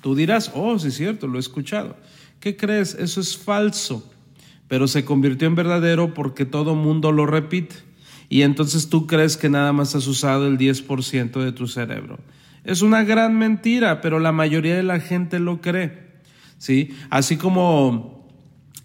tú 0.06 0.14
dirás, 0.14 0.52
oh, 0.54 0.78
sí 0.78 0.90
es 0.90 0.94
cierto, 0.94 1.26
lo 1.26 1.38
he 1.38 1.40
escuchado. 1.40 1.98
¿Qué 2.40 2.56
crees? 2.56 2.94
Eso 2.94 3.20
es 3.20 3.36
falso. 3.36 4.08
pero 4.68 4.88
se 4.88 5.04
convirtió 5.04 5.48
en 5.48 5.56
verdadero 5.56 6.14
porque 6.14 6.46
todo 6.46 6.76
mundo 6.76 7.12
lo 7.12 7.26
repite. 7.26 7.78
Y 8.30 8.44
entonces 8.44 8.90
tú 8.90 9.08
crees 9.08 9.36
que 9.36 9.50
nada 9.50 9.74
más 9.74 9.96
has 9.96 10.06
usado 10.06 10.46
el 10.46 10.60
10% 10.60 11.44
de 11.44 11.52
tu 11.54 11.68
cerebro. 11.68 12.20
Es 12.64 12.84
una 12.84 13.04
gran 13.04 13.36
mentira, 13.40 14.00
pero 14.02 14.20
la 14.20 14.32
mayoría 14.32 14.76
de 14.76 14.84
la 14.84 15.00
gente 15.00 15.40
lo 15.40 15.60
cree. 15.60 16.20
¿sí? 16.60 16.92
Así 17.10 17.38
como, 17.38 18.30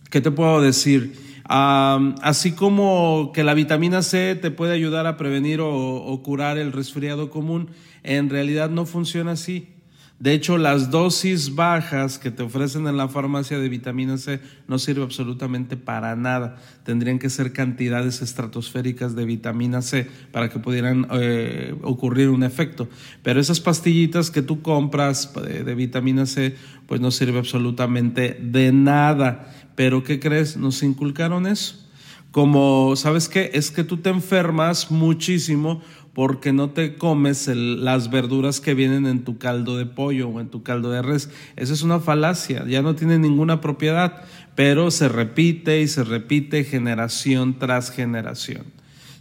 ¿qué 0.08 0.22
te 0.22 0.30
puedo 0.30 0.62
decir? 0.62 1.28
así 1.44 2.52
como 2.52 3.32
que 3.34 3.44
la 3.44 3.52
vitamina 3.52 4.00
C 4.00 4.36
te 4.36 4.50
puede 4.50 4.72
ayudar 4.72 5.06
a 5.06 5.18
prevenir 5.18 5.60
o 5.60 6.18
curar 6.24 6.56
el 6.56 6.72
resfriado 6.72 7.28
común, 7.28 7.68
en 8.04 8.30
realidad 8.30 8.70
no 8.70 8.86
funciona 8.86 9.32
así. 9.32 9.68
De 10.20 10.34
hecho, 10.34 10.58
las 10.58 10.90
dosis 10.90 11.54
bajas 11.54 12.18
que 12.18 12.30
te 12.30 12.42
ofrecen 12.42 12.86
en 12.86 12.98
la 12.98 13.08
farmacia 13.08 13.58
de 13.58 13.70
vitamina 13.70 14.18
C 14.18 14.38
no 14.68 14.78
sirve 14.78 15.02
absolutamente 15.02 15.78
para 15.78 16.14
nada. 16.14 16.58
Tendrían 16.84 17.18
que 17.18 17.30
ser 17.30 17.54
cantidades 17.54 18.20
estratosféricas 18.20 19.16
de 19.16 19.24
vitamina 19.24 19.80
C 19.80 20.06
para 20.30 20.50
que 20.50 20.58
pudieran 20.58 21.06
eh, 21.12 21.74
ocurrir 21.82 22.28
un 22.28 22.42
efecto. 22.42 22.86
Pero 23.22 23.40
esas 23.40 23.60
pastillitas 23.60 24.30
que 24.30 24.42
tú 24.42 24.60
compras 24.60 25.32
de, 25.32 25.64
de 25.64 25.74
vitamina 25.74 26.26
C, 26.26 26.54
pues 26.86 27.00
no 27.00 27.10
sirve 27.10 27.38
absolutamente 27.38 28.38
de 28.42 28.72
nada. 28.72 29.50
Pero 29.74 30.04
¿qué 30.04 30.20
crees? 30.20 30.58
Nos 30.58 30.82
inculcaron 30.82 31.46
eso. 31.46 31.80
Como, 32.30 32.94
¿sabes 32.94 33.28
qué? 33.28 33.50
Es 33.54 33.72
que 33.72 33.82
tú 33.82 33.96
te 33.96 34.10
enfermas 34.10 34.90
muchísimo 34.90 35.82
porque 36.14 36.52
no 36.52 36.70
te 36.70 36.96
comes 36.96 37.46
las 37.46 38.10
verduras 38.10 38.60
que 38.60 38.74
vienen 38.74 39.06
en 39.06 39.24
tu 39.24 39.38
caldo 39.38 39.76
de 39.76 39.86
pollo 39.86 40.28
o 40.28 40.40
en 40.40 40.48
tu 40.48 40.62
caldo 40.62 40.90
de 40.90 41.02
res. 41.02 41.30
Esa 41.56 41.72
es 41.72 41.82
una 41.82 42.00
falacia, 42.00 42.64
ya 42.66 42.82
no 42.82 42.94
tiene 42.94 43.18
ninguna 43.18 43.60
propiedad, 43.60 44.24
pero 44.56 44.90
se 44.90 45.08
repite 45.08 45.80
y 45.80 45.88
se 45.88 46.02
repite 46.02 46.64
generación 46.64 47.58
tras 47.58 47.90
generación. 47.90 48.64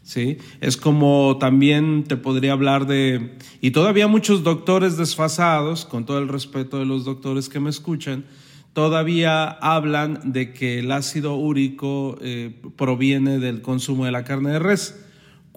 ¿Sí? 0.04 0.40
Es 0.60 0.76
como 0.76 1.38
también 1.40 2.04
te 2.04 2.18
podría 2.18 2.54
hablar 2.54 2.88
de, 2.88 3.38
y 3.62 3.70
todavía 3.70 4.08
muchos 4.08 4.44
doctores 4.44 4.98
desfasados, 4.98 5.86
con 5.86 6.08
todo 6.08 6.18
el 6.18 6.28
respeto 6.28 6.80
de 6.80 6.86
los 6.86 7.06
doctores 7.06 7.48
que 7.48 7.60
me 7.60 7.70
escuchan, 7.70 8.26
todavía 8.74 9.48
hablan 9.48 10.32
de 10.32 10.52
que 10.52 10.80
el 10.80 10.92
ácido 10.92 11.36
úrico 11.36 12.18
eh, 12.22 12.60
proviene 12.76 13.38
del 13.38 13.62
consumo 13.62 14.06
de 14.06 14.12
la 14.12 14.24
carne 14.24 14.50
de 14.54 14.60
res 14.60 14.96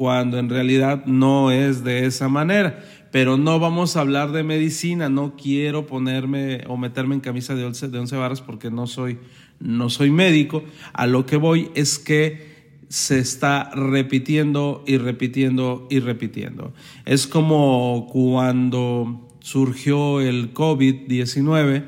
cuando 0.03 0.41
en 0.41 0.49
realidad 0.49 1.07
no 1.07 1.53
es 1.53 1.85
de 1.85 2.07
esa 2.07 2.29
manera. 2.29 2.83
Pero 3.13 3.37
no 3.37 3.61
vamos 3.61 3.97
a 3.97 4.01
hablar 4.01 4.33
de 4.33 4.43
medicina, 4.43 5.09
no 5.09 5.37
quiero 5.37 5.87
ponerme 5.87 6.65
o 6.67 6.77
meterme 6.77 7.15
en 7.15 7.21
camisa 7.21 7.55
de 7.55 7.65
once, 7.65 7.87
de 7.87 8.01
once 8.01 8.17
varas 8.17 8.41
porque 8.41 8.69
no 8.69 8.89
soy, 8.89 9.21
no 9.61 9.91
soy 9.91 10.11
médico. 10.11 10.65
A 10.93 11.07
lo 11.07 11.25
que 11.25 11.37
voy 11.37 11.71
es 11.77 12.01
que 12.01 12.75
se 12.89 13.21
está 13.21 13.71
repitiendo 13.77 14.83
y 14.89 14.97
repitiendo 14.97 15.87
y 15.89 16.01
repitiendo. 16.01 16.73
Es 17.05 17.29
como 17.29 18.09
cuando 18.11 19.29
surgió 19.39 20.21
el 20.21 20.53
COVID-19 20.53 21.85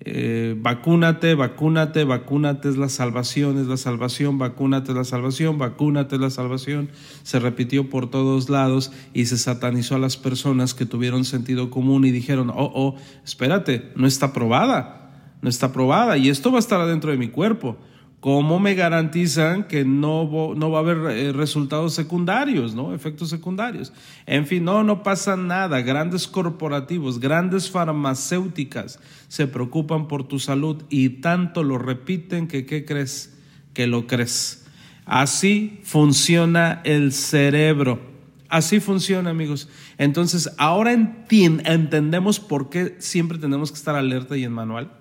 eh, 0.00 0.54
vacúnate, 0.56 1.34
vacúnate, 1.34 2.04
vacúnate 2.04 2.68
es 2.68 2.76
la 2.76 2.88
salvación, 2.88 3.58
es 3.58 3.66
la 3.66 3.76
salvación, 3.76 4.38
vacúnate 4.38 4.94
la 4.94 5.02
salvación, 5.02 5.58
vacúnate 5.58 6.18
la 6.18 6.30
salvación. 6.30 6.88
Se 7.24 7.40
repitió 7.40 7.90
por 7.90 8.08
todos 8.08 8.48
lados 8.48 8.92
y 9.12 9.26
se 9.26 9.36
satanizó 9.36 9.96
a 9.96 9.98
las 9.98 10.16
personas 10.16 10.74
que 10.74 10.86
tuvieron 10.86 11.24
sentido 11.24 11.70
común 11.70 12.04
y 12.04 12.12
dijeron, 12.12 12.50
oh, 12.50 12.70
oh, 12.74 12.96
espérate, 13.24 13.90
no 13.96 14.06
está 14.06 14.32
probada, 14.32 15.32
no 15.42 15.48
está 15.48 15.72
probada 15.72 16.16
y 16.16 16.28
esto 16.28 16.52
va 16.52 16.58
a 16.58 16.60
estar 16.60 16.80
adentro 16.80 17.10
de 17.10 17.16
mi 17.16 17.28
cuerpo. 17.28 17.76
¿Cómo 18.20 18.58
me 18.58 18.74
garantizan 18.74 19.68
que 19.68 19.84
no, 19.84 20.54
no 20.56 20.70
va 20.72 20.78
a 20.78 20.82
haber 20.82 21.16
eh, 21.16 21.32
resultados 21.32 21.94
secundarios, 21.94 22.74
¿no? 22.74 22.92
efectos 22.92 23.30
secundarios? 23.30 23.92
En 24.26 24.44
fin, 24.44 24.64
no, 24.64 24.82
no 24.82 25.04
pasa 25.04 25.36
nada. 25.36 25.82
Grandes 25.82 26.26
corporativos, 26.26 27.20
grandes 27.20 27.70
farmacéuticas 27.70 28.98
se 29.28 29.46
preocupan 29.46 30.08
por 30.08 30.26
tu 30.26 30.40
salud 30.40 30.82
y 30.88 31.10
tanto 31.20 31.62
lo 31.62 31.78
repiten 31.78 32.48
que, 32.48 32.66
¿qué 32.66 32.84
crees? 32.84 33.38
Que 33.72 33.86
lo 33.86 34.08
crees. 34.08 34.66
Así 35.06 35.80
funciona 35.84 36.80
el 36.84 37.12
cerebro. 37.12 38.00
Así 38.48 38.80
funciona, 38.80 39.30
amigos. 39.30 39.68
Entonces, 39.96 40.50
ahora 40.58 40.92
entendemos 40.92 42.40
por 42.40 42.68
qué 42.68 42.96
siempre 42.98 43.38
tenemos 43.38 43.70
que 43.70 43.78
estar 43.78 43.94
alerta 43.94 44.36
y 44.36 44.42
en 44.42 44.52
manual. 44.52 44.97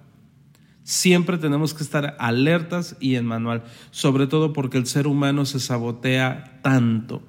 Siempre 0.88 1.38
tenemos 1.38 1.74
que 1.74 1.84
estar 1.84 2.16
alertas 2.18 2.96
y 3.02 3.16
en 3.16 3.26
manual, 3.26 3.66
sobre 3.92 4.26
todo 4.26 4.54
porque 4.54 4.78
el 4.78 4.86
ser 4.86 5.06
humano 5.06 5.44
se 5.44 5.60
sabotea 5.60 6.62
tanto. 6.64 7.22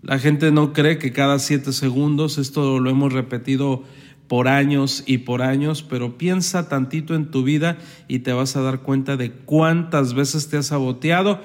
La 0.00 0.18
gente 0.18 0.50
no 0.50 0.72
cree 0.72 0.96
que 0.96 1.12
cada 1.12 1.38
siete 1.38 1.74
segundos, 1.74 2.38
esto 2.38 2.80
lo 2.80 2.88
hemos 2.88 3.12
repetido 3.12 3.84
por 4.28 4.48
años 4.48 5.04
y 5.04 5.18
por 5.18 5.42
años, 5.42 5.82
pero 5.82 6.16
piensa 6.16 6.70
tantito 6.70 7.14
en 7.14 7.30
tu 7.30 7.42
vida 7.42 7.76
y 8.08 8.20
te 8.20 8.32
vas 8.32 8.56
a 8.56 8.62
dar 8.62 8.80
cuenta 8.80 9.18
de 9.18 9.32
cuántas 9.32 10.14
veces 10.14 10.48
te 10.48 10.56
has 10.56 10.68
saboteado 10.68 11.42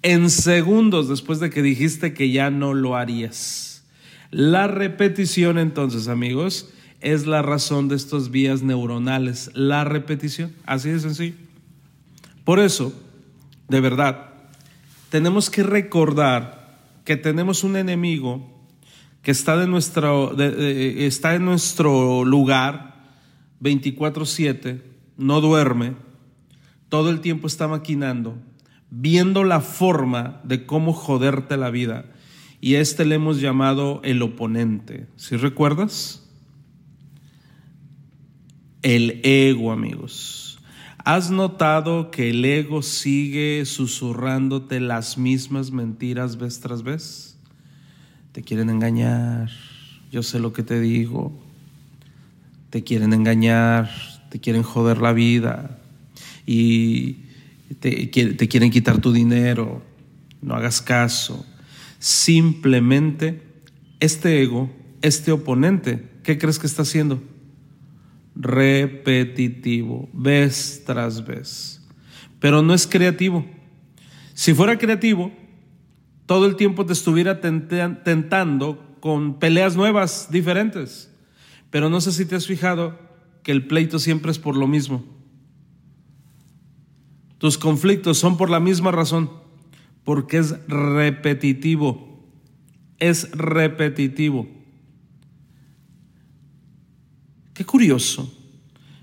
en 0.00 0.30
segundos 0.30 1.10
después 1.10 1.40
de 1.40 1.50
que 1.50 1.60
dijiste 1.60 2.14
que 2.14 2.30
ya 2.30 2.48
no 2.48 2.72
lo 2.72 2.96
harías. 2.96 3.84
La 4.30 4.66
repetición 4.66 5.58
entonces, 5.58 6.08
amigos, 6.08 6.70
es 7.00 7.26
la 7.26 7.42
razón 7.42 7.88
de 7.88 7.96
estas 7.96 8.30
vías 8.30 8.62
neuronales, 8.62 9.50
la 9.54 9.84
repetición, 9.84 10.52
así 10.66 10.90
de 10.90 11.00
sencillo. 11.00 11.36
Por 12.44 12.58
eso, 12.58 12.92
de 13.68 13.80
verdad, 13.80 14.30
tenemos 15.08 15.50
que 15.50 15.62
recordar 15.62 16.78
que 17.04 17.16
tenemos 17.16 17.64
un 17.64 17.76
enemigo 17.76 18.46
que 19.22 19.30
está, 19.30 19.56
de 19.56 19.66
nuestro, 19.66 20.38
está 20.38 21.34
en 21.34 21.44
nuestro 21.44 22.24
lugar 22.24 22.96
24/7, 23.60 24.82
no 25.16 25.40
duerme, 25.40 25.94
todo 26.88 27.10
el 27.10 27.20
tiempo 27.20 27.46
está 27.46 27.68
maquinando, 27.68 28.36
viendo 28.90 29.44
la 29.44 29.60
forma 29.60 30.40
de 30.44 30.66
cómo 30.66 30.92
joderte 30.92 31.56
la 31.56 31.70
vida. 31.70 32.06
Y 32.60 32.74
este 32.74 33.04
le 33.04 33.14
hemos 33.14 33.40
llamado 33.40 34.00
el 34.04 34.20
oponente. 34.22 35.06
¿Sí 35.16 35.36
recuerdas? 35.36 36.29
El 38.82 39.20
ego, 39.24 39.72
amigos. 39.72 40.58
¿Has 41.04 41.30
notado 41.30 42.10
que 42.10 42.30
el 42.30 42.42
ego 42.44 42.82
sigue 42.82 43.64
susurrándote 43.66 44.80
las 44.80 45.18
mismas 45.18 45.70
mentiras 45.70 46.38
vez 46.38 46.60
tras 46.60 46.82
vez? 46.82 47.36
Te 48.32 48.42
quieren 48.42 48.70
engañar, 48.70 49.50
yo 50.10 50.22
sé 50.22 50.38
lo 50.38 50.54
que 50.54 50.62
te 50.62 50.80
digo. 50.80 51.32
Te 52.70 52.82
quieren 52.82 53.12
engañar, 53.12 53.90
te 54.30 54.40
quieren 54.40 54.62
joder 54.62 54.98
la 54.98 55.12
vida 55.12 55.78
y 56.46 57.18
te, 57.80 58.08
quieren 58.10 58.70
quitar 58.70 58.98
tu 58.98 59.12
dinero. 59.12 59.82
No 60.40 60.54
hagas 60.54 60.80
caso. 60.80 61.44
Simplemente 61.98 63.42
este 63.98 64.42
ego, 64.42 64.70
este 65.02 65.32
oponente, 65.32 66.08
¿qué 66.22 66.38
crees 66.38 66.58
que 66.58 66.66
está 66.66 66.82
haciendo? 66.82 67.22
Repetitivo, 68.40 70.08
vez 70.12 70.82
tras 70.86 71.24
vez. 71.26 71.86
Pero 72.38 72.62
no 72.62 72.72
es 72.72 72.86
creativo. 72.86 73.44
Si 74.32 74.54
fuera 74.54 74.78
creativo, 74.78 75.30
todo 76.26 76.46
el 76.46 76.56
tiempo 76.56 76.86
te 76.86 76.94
estuviera 76.94 77.40
tentando 77.40 78.96
con 79.00 79.38
peleas 79.38 79.76
nuevas, 79.76 80.28
diferentes. 80.30 81.12
Pero 81.70 81.90
no 81.90 82.00
sé 82.00 82.12
si 82.12 82.24
te 82.24 82.36
has 82.36 82.46
fijado 82.46 82.98
que 83.42 83.52
el 83.52 83.66
pleito 83.66 83.98
siempre 83.98 84.30
es 84.30 84.38
por 84.38 84.56
lo 84.56 84.66
mismo. 84.66 85.04
Tus 87.38 87.58
conflictos 87.58 88.18
son 88.18 88.36
por 88.36 88.50
la 88.50 88.60
misma 88.60 88.90
razón, 88.90 89.30
porque 90.04 90.38
es 90.38 90.54
repetitivo. 90.66 92.22
Es 92.98 93.30
repetitivo. 93.32 94.59
Qué 97.60 97.66
curioso, 97.66 98.32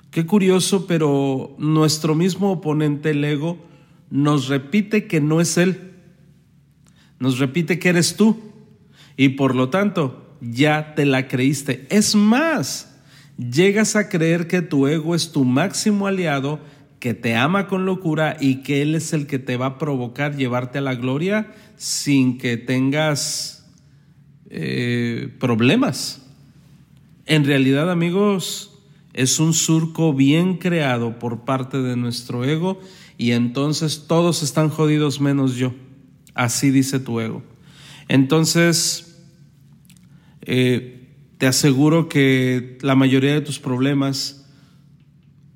qué 0.09 0.25
curioso, 0.25 0.87
pero 0.87 1.55
nuestro 1.59 2.15
mismo 2.15 2.51
oponente, 2.51 3.11
el 3.11 3.23
ego, 3.23 3.55
nos 4.09 4.47
repite 4.47 5.05
que 5.05 5.21
no 5.21 5.41
es 5.41 5.59
él, 5.59 5.91
nos 7.19 7.37
repite 7.37 7.77
que 7.77 7.89
eres 7.89 8.15
tú 8.15 8.35
y 9.15 9.29
por 9.29 9.53
lo 9.53 9.69
tanto 9.69 10.35
ya 10.41 10.95
te 10.95 11.05
la 11.05 11.27
creíste. 11.27 11.85
Es 11.91 12.15
más, 12.15 12.97
llegas 13.37 13.95
a 13.95 14.09
creer 14.09 14.47
que 14.47 14.63
tu 14.63 14.87
ego 14.87 15.13
es 15.13 15.31
tu 15.31 15.45
máximo 15.45 16.07
aliado, 16.07 16.59
que 16.99 17.13
te 17.13 17.35
ama 17.35 17.67
con 17.67 17.85
locura 17.85 18.37
y 18.39 18.63
que 18.63 18.81
él 18.81 18.95
es 18.95 19.13
el 19.13 19.27
que 19.27 19.37
te 19.37 19.55
va 19.55 19.67
a 19.67 19.77
provocar 19.77 20.35
llevarte 20.35 20.79
a 20.79 20.81
la 20.81 20.95
gloria 20.95 21.53
sin 21.75 22.39
que 22.39 22.57
tengas 22.57 23.67
eh, 24.49 25.31
problemas. 25.39 26.26
En 27.27 27.43
realidad, 27.43 27.91
amigos, 27.91 28.71
es 29.13 29.39
un 29.39 29.53
surco 29.53 30.13
bien 30.13 30.57
creado 30.57 31.19
por 31.19 31.43
parte 31.43 31.81
de 31.81 31.97
nuestro 31.97 32.45
ego 32.45 32.79
y 33.17 33.31
entonces 33.31 34.05
todos 34.07 34.43
están 34.43 34.69
jodidos 34.69 35.19
menos 35.19 35.55
yo. 35.55 35.73
Así 36.35 36.71
dice 36.71 36.99
tu 36.99 37.19
ego. 37.19 37.43
Entonces, 38.07 39.25
eh, 40.41 41.09
te 41.37 41.47
aseguro 41.47 42.07
que 42.07 42.77
la 42.81 42.95
mayoría 42.95 43.33
de 43.33 43.41
tus 43.41 43.59
problemas, 43.59 44.49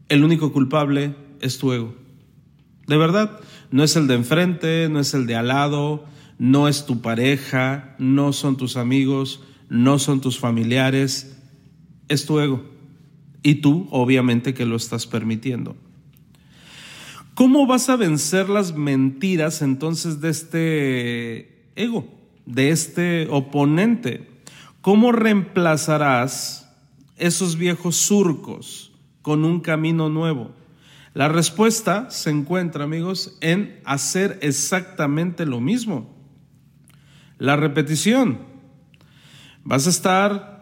el 0.10 0.26
único 0.26 0.52
culpable 0.52 1.16
es 1.40 1.58
tu 1.58 1.72
ego. 1.72 1.96
De 2.88 2.98
verdad, 2.98 3.40
no 3.70 3.86
es 3.86 3.96
el 3.96 4.08
de 4.08 4.16
enfrente, 4.16 4.90
no 4.90 5.00
es 5.00 5.14
el 5.14 5.26
de 5.26 5.36
al 5.38 5.48
lado, 5.48 6.04
no 6.38 6.68
es 6.68 6.86
tu 6.86 7.02
pareja, 7.02 7.96
no 7.98 8.34
son 8.34 8.58
tus 8.58 8.76
amigos, 8.76 9.42
no 9.70 10.00
son 10.00 10.20
tus 10.20 10.38
familiares, 10.38 11.38
es 12.12 12.26
tu 12.26 12.40
ego. 12.40 12.64
Y 13.42 13.56
tú, 13.56 13.88
obviamente, 13.90 14.54
que 14.54 14.66
lo 14.66 14.76
estás 14.76 15.08
permitiendo. 15.08 15.76
¿Cómo 17.34 17.66
vas 17.66 17.90
a 17.90 17.96
vencer 17.96 18.50
las 18.50 18.76
mentiras 18.76 19.62
entonces 19.62 20.22
de 20.22 20.30
este 20.30 21.72
ego, 21.76 22.06
de 22.46 22.70
este 22.70 23.28
oponente? 23.32 24.30
¿Cómo 24.82 25.12
reemplazarás 25.12 26.70
esos 27.18 27.58
viejos 27.58 27.96
surcos 27.96 28.92
con 29.22 29.46
un 29.46 29.62
camino 29.62 30.10
nuevo? 30.10 30.52
La 31.14 31.30
respuesta 31.30 32.10
se 32.10 32.30
encuentra, 32.30 32.84
amigos, 32.84 33.38
en 33.42 33.80
hacer 33.86 34.38
exactamente 34.42 35.46
lo 35.46 35.62
mismo. 35.62 36.14
La 37.38 37.56
repetición. 37.56 38.40
Vas 39.64 39.88
a 39.88 39.90
estar 39.90 40.61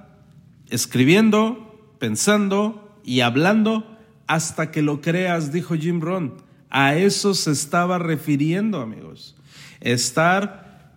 escribiendo, 0.69 1.93
pensando 1.99 2.97
y 3.03 3.21
hablando 3.21 3.97
hasta 4.27 4.71
que 4.71 4.81
lo 4.81 5.01
creas, 5.01 5.51
dijo 5.51 5.75
Jim 5.75 6.01
Rohn. 6.01 6.35
A 6.69 6.95
eso 6.95 7.33
se 7.33 7.51
estaba 7.51 7.97
refiriendo, 7.97 8.79
amigos. 8.79 9.35
Estar 9.81 10.93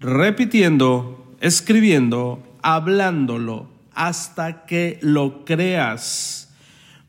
repitiendo, 0.00 1.36
escribiendo, 1.40 2.42
hablándolo 2.62 3.68
hasta 3.92 4.64
que 4.66 4.98
lo 5.02 5.44
creas. 5.44 6.48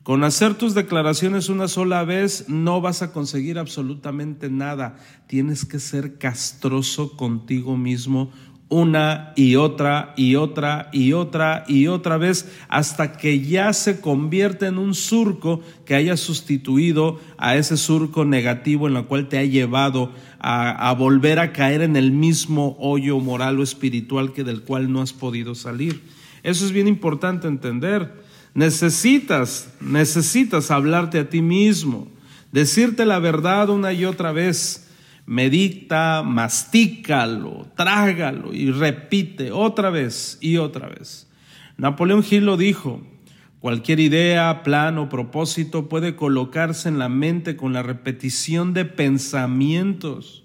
Con 0.02 0.24
hacer 0.24 0.54
tus 0.54 0.74
declaraciones 0.74 1.48
una 1.48 1.68
sola 1.68 2.04
vez 2.04 2.48
no 2.48 2.80
vas 2.80 3.02
a 3.02 3.12
conseguir 3.12 3.58
absolutamente 3.58 4.50
nada. 4.50 4.96
Tienes 5.28 5.64
que 5.64 5.78
ser 5.78 6.18
castroso 6.18 7.16
contigo 7.16 7.76
mismo 7.76 8.32
una 8.72 9.34
y 9.36 9.56
otra 9.56 10.14
y 10.16 10.36
otra 10.36 10.88
y 10.92 11.12
otra 11.12 11.64
y 11.68 11.88
otra 11.88 12.16
vez 12.16 12.50
hasta 12.68 13.12
que 13.12 13.40
ya 13.40 13.74
se 13.74 14.00
convierte 14.00 14.64
en 14.64 14.78
un 14.78 14.94
surco 14.94 15.60
que 15.84 15.94
haya 15.94 16.16
sustituido 16.16 17.20
a 17.36 17.56
ese 17.56 17.76
surco 17.76 18.24
negativo 18.24 18.88
en 18.88 18.96
el 18.96 19.04
cual 19.04 19.28
te 19.28 19.36
ha 19.36 19.44
llevado 19.44 20.10
a, 20.38 20.88
a 20.88 20.94
volver 20.94 21.38
a 21.38 21.52
caer 21.52 21.82
en 21.82 21.96
el 21.96 22.12
mismo 22.12 22.74
hoyo 22.80 23.20
moral 23.20 23.60
o 23.60 23.62
espiritual 23.62 24.32
que 24.32 24.42
del 24.42 24.62
cual 24.62 24.90
no 24.90 25.02
has 25.02 25.12
podido 25.12 25.54
salir. 25.54 26.00
Eso 26.42 26.64
es 26.64 26.72
bien 26.72 26.88
importante 26.88 27.48
entender. 27.48 28.22
Necesitas, 28.54 29.68
necesitas 29.82 30.70
hablarte 30.70 31.18
a 31.18 31.28
ti 31.28 31.42
mismo, 31.42 32.08
decirte 32.52 33.04
la 33.04 33.18
verdad 33.18 33.68
una 33.68 33.92
y 33.92 34.06
otra 34.06 34.32
vez. 34.32 34.81
Medita, 35.26 36.22
mastícalo, 36.24 37.68
trágalo 37.76 38.52
y 38.52 38.70
repite 38.70 39.52
otra 39.52 39.90
vez 39.90 40.38
y 40.40 40.56
otra 40.56 40.88
vez. 40.88 41.28
Napoleón 41.76 42.24
Hill 42.28 42.44
lo 42.44 42.56
dijo, 42.56 43.02
cualquier 43.60 44.00
idea, 44.00 44.62
plan 44.62 44.98
o 44.98 45.08
propósito 45.08 45.88
puede 45.88 46.16
colocarse 46.16 46.88
en 46.88 46.98
la 46.98 47.08
mente 47.08 47.56
con 47.56 47.72
la 47.72 47.82
repetición 47.82 48.74
de 48.74 48.84
pensamientos. 48.84 50.44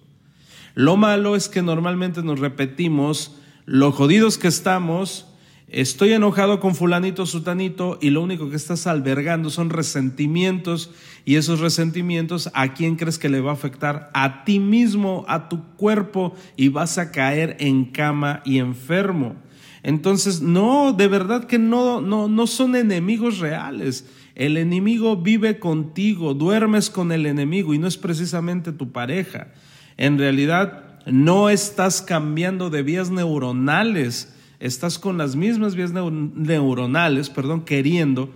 Lo 0.75 0.95
malo 0.95 1.35
es 1.35 1.49
que 1.49 1.63
normalmente 1.63 2.21
nos 2.21 2.39
repetimos 2.39 3.35
lo 3.65 3.91
jodidos 3.91 4.37
que 4.37 4.47
estamos 4.47 5.26
Estoy 5.69 6.13
enojado 6.13 6.61
con 6.61 6.75
fulanito, 6.75 7.25
sutanito, 7.25 7.99
y 8.01 8.09
lo 8.09 8.21
único 8.21 8.49
que 8.49 8.55
estás 8.55 8.87
albergando 8.87 9.49
son 9.49 9.69
resentimientos, 9.69 10.91
y 11.25 11.35
esos 11.35 11.59
resentimientos, 11.59 12.49
¿a 12.53 12.73
quién 12.73 12.95
crees 12.95 13.19
que 13.19 13.27
le 13.27 13.41
va 13.41 13.51
a 13.51 13.55
afectar? 13.55 14.09
A 14.13 14.45
ti 14.45 14.61
mismo, 14.61 15.25
a 15.27 15.49
tu 15.49 15.61
cuerpo, 15.75 16.33
y 16.55 16.69
vas 16.69 16.97
a 16.97 17.11
caer 17.11 17.57
en 17.59 17.83
cama 17.83 18.41
y 18.45 18.59
enfermo. 18.59 19.35
Entonces, 19.83 20.41
no, 20.41 20.93
de 20.93 21.09
verdad 21.09 21.43
que 21.43 21.59
no, 21.59 21.99
no, 21.99 22.29
no 22.29 22.47
son 22.47 22.77
enemigos 22.77 23.39
reales. 23.39 24.05
El 24.35 24.55
enemigo 24.55 25.17
vive 25.17 25.59
contigo, 25.59 26.33
duermes 26.33 26.89
con 26.89 27.11
el 27.11 27.25
enemigo 27.25 27.73
y 27.73 27.77
no 27.77 27.87
es 27.87 27.97
precisamente 27.97 28.71
tu 28.71 28.93
pareja. 28.93 29.49
En 29.97 30.17
realidad, 30.17 31.01
no 31.05 31.49
estás 31.49 32.01
cambiando 32.01 32.69
de 32.69 32.83
vías 32.83 33.09
neuronales 33.09 34.33
estás 34.59 34.99
con 34.99 35.17
las 35.17 35.35
mismas 35.35 35.75
vías 35.75 35.91
neuronales, 35.93 37.29
perdón, 37.29 37.61
queriendo 37.61 38.29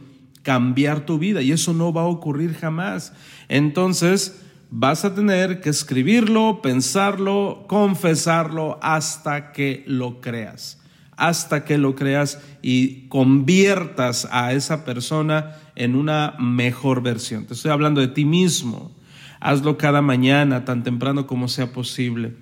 cambiar 0.44 1.06
tu 1.06 1.20
vida 1.20 1.42
y 1.42 1.52
eso 1.52 1.74
no 1.74 1.94
va 1.94 2.02
a 2.02 2.08
ocurrir 2.08 2.54
jamás. 2.54 3.14
Entonces, 3.48 4.42
vas 4.70 5.06
a 5.06 5.14
tener 5.14 5.62
que 5.62 5.70
escribirlo, 5.70 6.62
pensarlo, 6.62 7.66
confesarlo 7.68 8.80
hasta 8.82 9.52
que 9.52 9.84
lo 9.86 10.22
creas, 10.22 10.80
hasta 11.18 11.66
que 11.66 11.78
lo 11.78 11.96
creas 11.96 12.40
y 12.62 13.08
conviertas 13.08 14.28
a 14.32 14.54
esa 14.54 14.86
persona 14.86 15.58
en 15.76 15.96
una 15.96 16.36
mejor 16.40 17.04
versión. 17.04 17.46
Te 17.46 17.54
estoy 17.54 17.72
hablando 17.72 18.02
de 18.02 18.08
ti 18.08 18.26
mismo. 18.26 18.92
Hazlo 19.40 19.78
cada 19.78 20.02
mañana, 20.02 20.66
tan 20.66 20.84
temprano 20.84 21.26
como 21.26 21.48
sea 21.48 21.74
posible. 21.74 22.36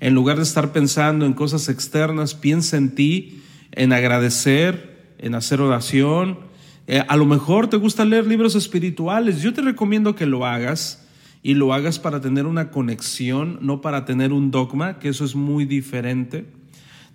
En 0.00 0.14
lugar 0.14 0.36
de 0.36 0.42
estar 0.42 0.72
pensando 0.72 1.26
en 1.26 1.32
cosas 1.32 1.68
externas, 1.68 2.34
piensa 2.34 2.76
en 2.76 2.94
ti, 2.94 3.42
en 3.72 3.92
agradecer, 3.92 5.14
en 5.18 5.34
hacer 5.34 5.60
oración. 5.60 6.38
Eh, 6.86 7.02
a 7.06 7.16
lo 7.16 7.26
mejor 7.26 7.68
te 7.68 7.76
gusta 7.76 8.04
leer 8.04 8.26
libros 8.26 8.54
espirituales. 8.54 9.42
Yo 9.42 9.52
te 9.52 9.62
recomiendo 9.62 10.14
que 10.14 10.26
lo 10.26 10.44
hagas 10.46 11.06
y 11.42 11.54
lo 11.54 11.72
hagas 11.72 11.98
para 11.98 12.20
tener 12.20 12.46
una 12.46 12.70
conexión, 12.70 13.58
no 13.60 13.80
para 13.80 14.04
tener 14.04 14.32
un 14.32 14.50
dogma, 14.50 14.98
que 14.98 15.08
eso 15.08 15.24
es 15.24 15.34
muy 15.34 15.64
diferente. 15.64 16.46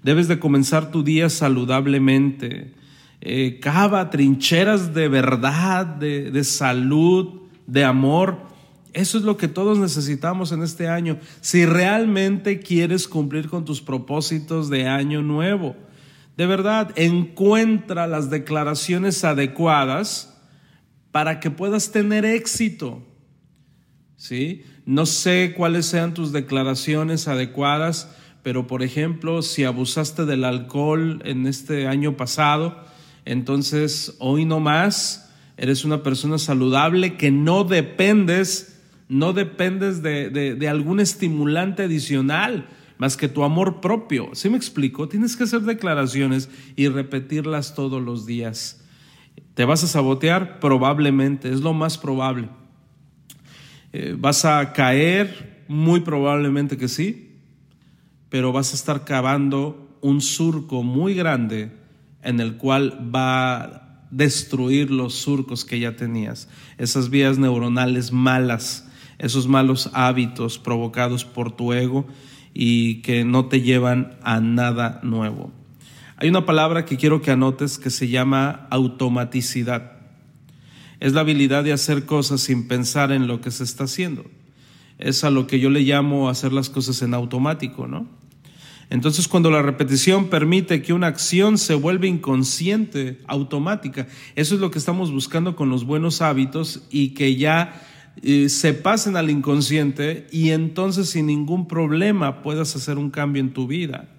Debes 0.04 0.28
de 0.28 0.40
comenzar 0.40 0.92
tu 0.92 1.04
día 1.04 1.30
saludablemente. 1.30 2.74
Eh, 3.22 3.60
cava 3.62 4.10
trincheras 4.10 4.94
de 4.94 5.10
verdad, 5.10 5.86
de, 5.86 6.32
de 6.32 6.44
salud, 6.44 7.42
de 7.68 7.84
amor 7.84 8.49
eso 8.94 9.18
es 9.18 9.24
lo 9.24 9.38
que 9.38 9.48
todos 9.48 9.78
necesitamos 9.78 10.52
en 10.52 10.64
este 10.64 10.88
año. 10.88 11.18
Si 11.42 11.66
realmente 11.66 12.60
quieres 12.60 13.08
cumplir 13.08 13.50
con 13.50 13.66
tus 13.66 13.82
propósitos 13.82 14.70
de 14.70 14.88
año 14.88 15.22
nuevo, 15.22 15.76
de 16.38 16.46
verdad, 16.46 16.92
encuentra 16.96 18.08
las 18.08 18.30
declaraciones 18.30 19.24
adecuadas 19.24 20.38
para 21.12 21.40
que 21.40 21.52
puedas 21.52 21.92
tener 21.92 22.24
éxito. 22.26 23.04
¿Sí? 24.16 24.64
No 24.86 25.06
sé 25.06 25.54
cuáles 25.56 25.86
sean 25.86 26.14
tus 26.14 26.32
declaraciones 26.32 27.28
adecuadas, 27.28 28.10
pero 28.42 28.68
por 28.68 28.84
ejemplo, 28.84 29.42
si 29.42 29.66
abusaste 29.66 30.26
del 30.26 30.44
alcohol 30.44 31.22
en 31.26 31.46
este 31.46 31.88
año 31.88 32.18
pasado, 32.18 32.86
entonces 33.26 34.16
hoy 34.20 34.46
no 34.46 34.60
más 34.60 35.30
eres 35.58 35.84
una 35.84 36.04
persona 36.04 36.38
saludable 36.38 37.18
que 37.18 37.32
no 37.32 37.66
dependes 37.66 38.79
no 39.10 39.34
dependes 39.34 40.04
de, 40.04 40.68
algún 40.70 41.00
estimulante 41.00 41.84
adicional 41.84 42.70
más 43.00 43.18
que 43.18 43.28
tu 43.28 43.44
amor 43.44 43.82
propio. 43.82 44.30
¿Sí 44.34 44.50
me 44.50 44.58
explico? 44.58 45.10
Tienes 45.10 45.36
que 45.36 45.44
hacer 45.44 45.62
declaraciones 45.62 46.50
y 46.76 46.88
repetirlas 46.88 47.74
todos 47.74 48.02
los 48.02 48.26
días. 48.26 48.86
¿Te 49.56 49.66
vas 49.66 49.84
a 49.84 49.88
sabotear? 49.88 50.60
Probablemente, 50.60 51.52
es 51.52 51.62
lo 51.62 51.74
más 51.74 51.98
probable. 51.98 52.50
Eh, 53.94 54.16
¿Vas 54.18 54.46
a 54.46 54.74
caer? 54.74 55.64
Muy 55.68 56.02
probablemente 56.02 56.78
que 56.78 56.88
sí, 56.88 57.38
pero 58.30 58.52
vas 58.52 58.74
a 58.74 58.76
estar 58.76 59.06
cavando 59.06 59.98
un 60.02 60.22
surco 60.22 60.84
muy 60.84 61.14
grande 61.14 61.72
en 62.22 62.40
el 62.40 62.58
cual 62.58 63.10
va 63.14 63.62
a 63.62 64.06
destruir 64.12 64.92
los 64.92 65.14
surcos 65.14 65.64
que 65.64 65.80
ya 65.80 65.96
tenías, 65.96 66.50
esas 66.78 67.10
vías 67.10 67.38
neuronales 67.38 68.12
malas 68.12 68.89
esos 69.20 69.48
malos 69.48 69.90
hábitos 69.94 70.58
provocados 70.58 71.26
por 71.26 71.52
tu 71.52 71.74
ego 71.74 72.08
y 72.54 73.02
que 73.02 73.26
no 73.26 73.46
te 73.46 73.62
llevan 73.62 74.18
a 74.24 74.40
nada 74.40 75.00
nuevo. 75.04 75.52
Hay 76.18 76.30
una 76.30 76.46
palabra 76.46 76.86
que 76.86 76.98
quiero 76.98 77.22
que 77.22 77.32
anotes 77.32 77.78
que 77.78 77.90
se 77.90 78.10
llama 78.10 78.68
automaticidad. 78.72 79.94
Es 81.00 81.14
la 81.14 81.22
habilidad 81.22 81.64
de 81.64 81.72
hacer 81.72 82.06
cosas 82.06 82.42
sin 82.42 82.68
pensar 82.68 83.12
en 83.12 83.28
lo 83.28 83.40
que 83.40 83.52
se 83.52 83.64
está 83.64 83.86
haciendo. 83.86 84.26
Es 84.98 85.24
a 85.24 85.30
lo 85.30 85.48
que 85.48 85.60
yo 85.60 85.70
le 85.70 85.82
llamo 85.82 86.28
hacer 86.28 86.52
las 86.52 86.70
cosas 86.70 87.02
en 87.02 87.14
automático, 87.14 87.88
¿no? 87.88 88.08
Entonces 88.90 89.28
cuando 89.28 89.52
la 89.52 89.62
repetición 89.62 90.30
permite 90.30 90.82
que 90.82 90.94
una 90.94 91.08
acción 91.08 91.58
se 91.58 91.76
vuelva 91.76 92.08
inconsciente, 92.08 93.20
automática, 93.28 94.08
eso 94.36 94.56
es 94.56 94.62
lo 94.62 94.72
que 94.72 94.80
estamos 94.80 95.12
buscando 95.12 95.56
con 95.56 95.70
los 95.70 95.86
buenos 95.86 96.22
hábitos 96.22 96.84
y 96.90 97.10
que 97.10 97.36
ya 97.36 97.82
se 98.22 98.74
pasen 98.74 99.16
al 99.16 99.30
inconsciente 99.30 100.28
y 100.32 100.50
entonces 100.50 101.10
sin 101.10 101.28
ningún 101.28 101.68
problema 101.68 102.42
puedas 102.42 102.76
hacer 102.76 102.98
un 102.98 103.10
cambio 103.10 103.42
en 103.42 103.54
tu 103.54 103.68
vida. 103.68 104.10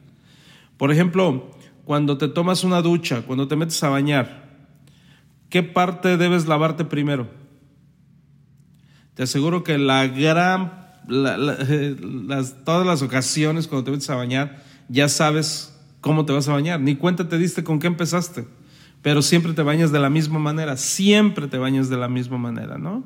Por 0.77 0.91
ejemplo, 0.91 1.51
cuando 1.85 2.17
te 2.17 2.29
tomas 2.29 2.65
una 2.65 2.83
ducha, 2.83 3.23
cuando 3.23 3.49
te 3.49 3.57
metes 3.57 3.83
a 3.83 3.89
bañar, 3.89 4.49
¿qué 5.49 5.63
parte 5.63 6.17
debes 6.17 6.47
lavarte 6.47 6.85
primero? 6.85 7.29
Te 9.15 9.25
aseguro 9.25 9.65
que 9.65 9.77
la 9.77 10.07
gran, 10.07 10.87
todas 12.65 12.87
las 12.87 13.03
ocasiones 13.03 13.67
cuando 13.67 13.85
te 13.85 13.91
metes 13.91 14.09
a 14.09 14.15
bañar, 14.15 14.63
ya 14.89 15.09
sabes 15.09 15.79
cómo 16.01 16.25
te 16.25 16.33
vas 16.33 16.49
a 16.49 16.53
bañar. 16.53 16.81
Ni 16.81 16.97
cuenta 16.97 17.29
te 17.29 17.37
diste 17.37 17.63
con 17.63 17.79
qué 17.79 17.89
empezaste, 17.89 18.47
pero 19.03 19.21
siempre 19.21 19.53
te 19.53 19.63
bañas 19.63 19.93
de 19.93 20.01
la 20.01 20.09
misma 20.09 20.39
manera, 20.39 20.77
siempre 20.77 21.49
te 21.49 21.59
bañas 21.59 21.91
de 21.91 21.97
la 21.99 22.09
misma 22.09 22.39
manera, 22.39 22.79
¿no? 22.79 23.05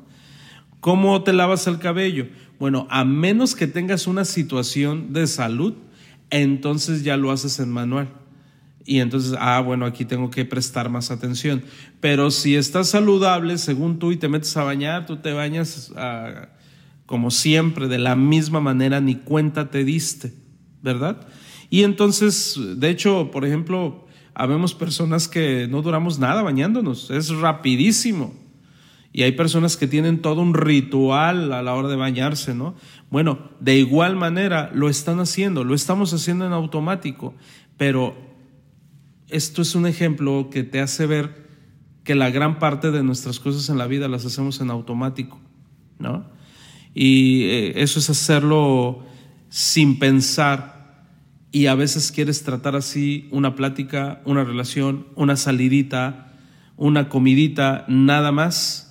¿Cómo 0.85 1.23
te 1.23 1.33
lavas 1.33 1.65
el 1.65 1.79
cabello? 1.79 2.27
Bueno, 2.59 2.85
a 2.91 3.03
menos 3.05 3.55
que 3.55 3.65
tengas 3.65 4.05
una 4.05 4.23
situación 4.23 5.13
de 5.13 5.25
salud, 5.25 5.73
entonces 6.29 7.03
ya 7.03 7.17
lo 7.17 7.31
haces 7.31 7.57
en 7.57 7.71
manual. 7.71 8.09
Y 8.85 8.99
entonces, 8.99 9.35
ah, 9.39 9.61
bueno, 9.61 9.87
aquí 9.87 10.05
tengo 10.05 10.29
que 10.29 10.45
prestar 10.45 10.91
más 10.91 11.09
atención. 11.09 11.63
Pero 12.01 12.29
si 12.29 12.55
estás 12.55 12.87
saludable, 12.87 13.57
según 13.57 13.97
tú, 13.97 14.11
y 14.11 14.17
te 14.17 14.29
metes 14.29 14.55
a 14.57 14.63
bañar, 14.63 15.07
tú 15.07 15.17
te 15.17 15.33
bañas 15.33 15.91
ah, 15.95 16.49
como 17.07 17.31
siempre, 17.31 17.87
de 17.87 17.97
la 17.97 18.15
misma 18.15 18.59
manera, 18.59 19.01
ni 19.01 19.15
cuenta 19.15 19.71
te 19.71 19.83
diste, 19.85 20.33
¿verdad? 20.83 21.27
Y 21.71 21.81
entonces, 21.81 22.59
de 22.77 22.91
hecho, 22.91 23.31
por 23.31 23.43
ejemplo, 23.43 24.05
habemos 24.35 24.75
personas 24.75 25.27
que 25.27 25.67
no 25.67 25.81
duramos 25.81 26.19
nada 26.19 26.43
bañándonos, 26.43 27.09
es 27.09 27.29
rapidísimo. 27.31 28.44
Y 29.15 29.23
hay 29.23 29.31
personas 29.31 29.77
que 29.77 29.87
tienen 29.87 30.21
todo 30.21 30.41
un 30.41 30.53
ritual 30.53 31.53
a 31.53 31.63
la 31.63 31.73
hora 31.73 31.87
de 31.87 31.95
bañarse, 31.95 32.53
¿no? 32.53 32.75
Bueno, 33.09 33.39
de 33.61 33.77
igual 33.77 34.17
manera 34.17 34.69
lo 34.73 34.89
están 34.89 35.21
haciendo, 35.21 35.63
lo 35.63 35.73
estamos 35.73 36.13
haciendo 36.13 36.45
en 36.45 36.51
automático, 36.51 37.33
pero 37.77 38.13
esto 39.29 39.61
es 39.61 39.73
un 39.73 39.87
ejemplo 39.87 40.49
que 40.51 40.63
te 40.63 40.81
hace 40.81 41.05
ver 41.05 41.47
que 42.03 42.13
la 42.13 42.29
gran 42.29 42.59
parte 42.59 42.91
de 42.91 43.03
nuestras 43.03 43.39
cosas 43.39 43.69
en 43.69 43.77
la 43.77 43.87
vida 43.87 44.09
las 44.09 44.25
hacemos 44.25 44.59
en 44.59 44.69
automático, 44.69 45.39
¿no? 45.97 46.25
Y 46.93 47.43
eh, 47.43 47.83
eso 47.83 47.99
es 47.99 48.09
hacerlo 48.09 49.05
sin 49.47 49.97
pensar 49.97 51.05
y 51.53 51.67
a 51.67 51.75
veces 51.75 52.11
quieres 52.11 52.43
tratar 52.43 52.75
así 52.75 53.29
una 53.31 53.55
plática, 53.55 54.21
una 54.25 54.43
relación, 54.43 55.07
una 55.15 55.37
salidita, 55.37 56.33
una 56.75 57.07
comidita, 57.07 57.85
nada 57.87 58.33
más 58.33 58.84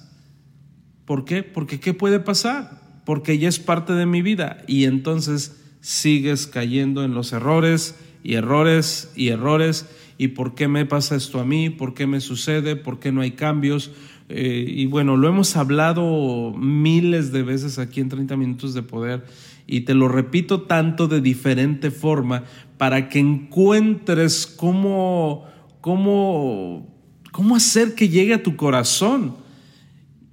¿Por 1.05 1.25
qué? 1.25 1.43
Porque 1.43 1.81
¿qué 1.81 1.95
puede 1.95 2.21
pasar? 2.21 2.81
Porque 3.05 3.39
ya 3.39 3.49
es 3.49 3.59
parte 3.59 3.93
de 3.93 4.07
mi 4.07 4.23
vida 4.23 4.63
y 4.67 4.85
entonces 4.85 5.61
sigues 5.81 6.47
cayendo 6.47 7.05
en 7.05 7.15
los 7.15 7.33
errores 7.33 7.97
y 8.23 8.35
errores 8.35 9.13
y 9.15 9.29
errores. 9.29 9.87
¿Y 10.17 10.29
por 10.29 10.55
qué 10.55 10.69
me 10.69 10.87
pasa 10.87 11.17
esto 11.17 11.41
a 11.41 11.45
mí? 11.45 11.71
¿Por 11.71 11.93
qué 11.93 12.07
me 12.07 12.21
sucede? 12.21 12.77
¿Por 12.77 13.01
qué 13.01 13.13
no 13.13 13.21
hay 13.21 13.33
cambios? 13.33 13.91
Eh, 14.29 14.65
y 14.67 14.87
bueno, 14.87 15.19
lo 15.19 15.29
hemos 15.29 15.57
hablado 15.57 16.55
miles 16.57 17.33
de 17.33 17.43
veces 17.43 17.79
aquí 17.79 18.01
en 18.01 18.09
30 18.09 18.37
minutos 18.37 18.73
de 18.73 18.83
poder 18.83 19.27
y 19.67 19.83
te 19.83 19.95
lo 19.95 20.09
repito 20.09 20.63
tanto 20.63 21.09
de 21.09 21.21
diferente 21.21 21.91
forma 21.91 22.45
para 22.79 23.09
que 23.09 23.19
encuentres 23.19 24.47
cómo, 24.47 25.45
cómo, 25.83 26.89
cómo 27.33 27.57
hacer 27.57 27.95
que 27.95 28.09
llegue 28.09 28.35
a 28.35 28.43
tu 28.43 28.57
corazón 28.57 29.44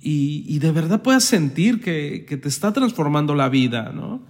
y, 0.04 0.58
de 0.60 0.72
verdad 0.72 1.04
puedas 1.04 1.24
sentir 1.24 1.80
que, 1.80 2.26
que, 2.28 2.36
te 2.36 2.50
está 2.50 2.74
transformando 2.74 3.36
la 3.36 3.50
vida, 3.50 3.92
¿no? 3.94 4.22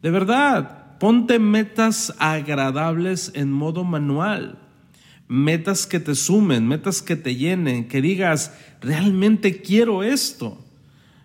De 0.00 0.10
verdad, 0.10 0.98
ponte 0.98 1.38
metas 1.38 2.14
agradables 2.18 3.30
en 3.34 3.52
modo 3.52 3.84
manual, 3.84 4.58
metas 5.28 5.86
que 5.86 6.00
te 6.00 6.14
sumen, 6.14 6.66
metas 6.66 7.02
que 7.02 7.16
te 7.16 7.36
llenen, 7.36 7.86
que 7.86 8.00
digas, 8.00 8.54
realmente 8.80 9.60
quiero 9.60 10.02
esto, 10.02 10.58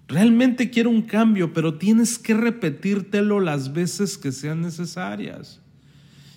realmente 0.09 0.69
quiero 0.69 0.89
un 0.89 1.03
cambio, 1.03 1.53
pero 1.53 1.75
tienes 1.75 2.19
que 2.19 2.33
repetírtelo 2.33 3.39
las 3.39 3.71
veces 3.71 4.17
que 4.17 4.33
sean 4.33 4.61
necesarias. 4.61 5.61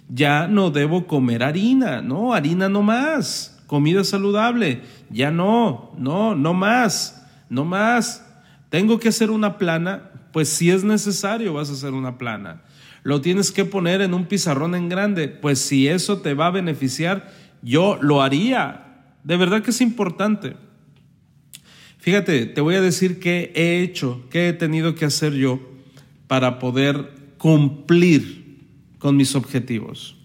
Ya 0.09 0.47
no 0.47 0.71
debo 0.71 1.09
comer 1.09 1.43
harina, 1.43 2.03
no, 2.03 2.35
harina 2.35 2.69
no 2.69 2.83
más, 2.83 3.61
comida 3.67 4.05
saludable, 4.05 4.83
ya 5.11 5.33
no, 5.33 5.93
no, 5.99 6.37
no 6.37 6.55
más 6.55 7.22
no 7.53 7.67
más. 7.67 8.27
Tengo 8.71 8.99
que 8.99 9.11
hacer 9.11 9.31
una 9.31 9.59
plana, 9.59 10.11
pues 10.33 10.49
si 10.49 10.71
es 10.71 10.83
necesario 10.83 11.53
vas 11.53 11.69
a 11.69 11.75
hacer 11.75 11.93
una 11.93 12.17
plana. 12.17 12.63
Lo 13.03 13.21
tienes 13.21 13.53
que 13.53 13.67
poner 13.67 14.01
en 14.01 14.15
un 14.15 14.25
pizarrón 14.25 14.75
en 14.75 14.89
grande, 14.89 15.29
pues 15.29 15.59
si 15.59 15.87
eso 15.87 16.19
te 16.19 16.35
va 16.35 16.47
a 16.47 16.51
beneficiar, 16.51 17.31
yo 17.61 17.99
lo 18.01 18.23
haría. 18.23 19.05
De 19.23 19.37
verdad 19.37 19.63
que 19.63 19.71
es 19.71 19.81
importante. 19.83 20.57
Fíjate, 21.99 22.47
te 22.47 22.61
voy 22.61 22.75
a 22.77 22.81
decir 22.81 23.21
qué 23.21 23.53
he 23.55 23.83
hecho, 23.83 24.25
qué 24.31 24.49
he 24.49 24.53
tenido 24.55 24.95
que 24.95 25.05
hacer 25.05 25.35
yo 25.35 25.61
para 26.27 26.59
poder 26.59 27.13
cumplir 27.37 28.61
con 28.99 29.17
mis 29.17 29.35
objetivos. 29.35 30.17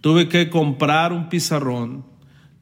Tuve 0.00 0.28
que 0.28 0.50
comprar 0.50 1.12
un 1.12 1.28
pizarrón, 1.28 2.04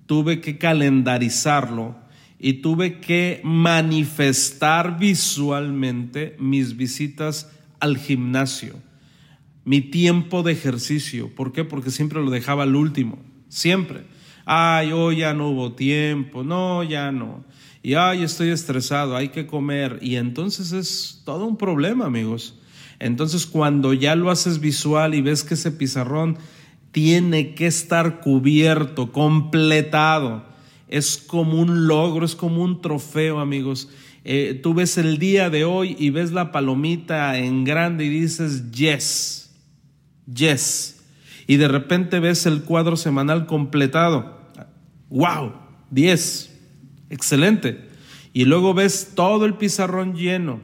tuve 0.07 0.41
que 0.41 0.59
calendarizarlo, 0.59 2.02
y 2.45 2.55
tuve 2.55 2.99
que 2.99 3.41
manifestar 3.45 4.99
visualmente 4.99 6.35
mis 6.41 6.77
visitas 6.77 7.49
al 7.79 7.97
gimnasio, 7.97 8.75
mi 9.65 9.81
tiempo 9.81 10.43
de 10.43 10.51
ejercicio. 10.51 11.33
¿Por 11.33 11.53
qué? 11.53 11.63
Porque 11.63 11.93
siempre 11.93 12.21
lo 12.21 12.31
dejaba 12.31 12.65
al 12.65 12.75
último, 12.75 13.21
siempre. 13.49 14.03
Ay, 14.45 14.91
hoy 14.91 15.19
ya 15.19 15.35
no 15.35 15.51
hubo 15.51 15.75
tiempo, 15.75 16.43
no, 16.43 16.83
ya 16.83 17.13
no. 17.13 17.45
Y 17.81 17.95
ay, 17.95 18.25
estoy 18.25 18.51
estresado, 18.51 19.17
hay 19.17 19.29
que 19.29 19.47
comer. 19.47 20.01
Y 20.03 20.17
entonces 20.17 20.73
es 20.73 21.23
todo 21.25 21.47
un 21.47 21.57
problema, 21.57 22.07
amigos. 22.07 22.59
Entonces 22.99 23.47
cuando 23.47 23.93
ya 23.93 24.17
lo 24.17 24.33
haces 24.33 24.59
visual 24.59 25.15
y 25.15 25.21
ves 25.21 25.45
que 25.45 25.55
ese 25.55 25.71
pizarrón 25.71 26.39
tiene 26.91 27.55
que 27.55 27.69
estar 27.69 28.21
cubierto, 28.21 29.13
completado, 29.13 30.52
es 30.93 31.17
como 31.17 31.59
un 31.59 31.87
logro, 31.87 32.27
es 32.27 32.37
como 32.37 32.63
un 32.63 32.83
trofeo, 32.83 33.41
amigos. 33.41 33.89
Eh, 34.25 34.61
tú 34.63 34.75
ves 34.75 34.99
el 34.99 35.17
día 35.19 35.49
de 35.49 35.65
hoy 35.65 35.97
y 35.99 36.11
ves 36.11 36.33
la 36.33 36.53
palomita 36.53 37.39
en 37.39 37.65
grande 37.65 38.05
y 38.05 38.11
dices, 38.11 38.71
yes, 38.73 39.55
yes. 40.33 41.03
Y 41.47 41.57
de 41.57 41.67
repente 41.67 42.21
ves 42.21 42.45
el 42.45 42.65
cuadro 42.65 42.99
semanal 42.99 43.47
completado. 43.47 44.39
¡Wow! 45.09 45.55
10. 45.91 46.61
Excelente. 47.09 47.89
Y 48.35 48.45
luego 48.45 48.75
ves 48.75 49.13
todo 49.15 49.47
el 49.47 49.55
pizarrón 49.55 50.15
lleno, 50.15 50.61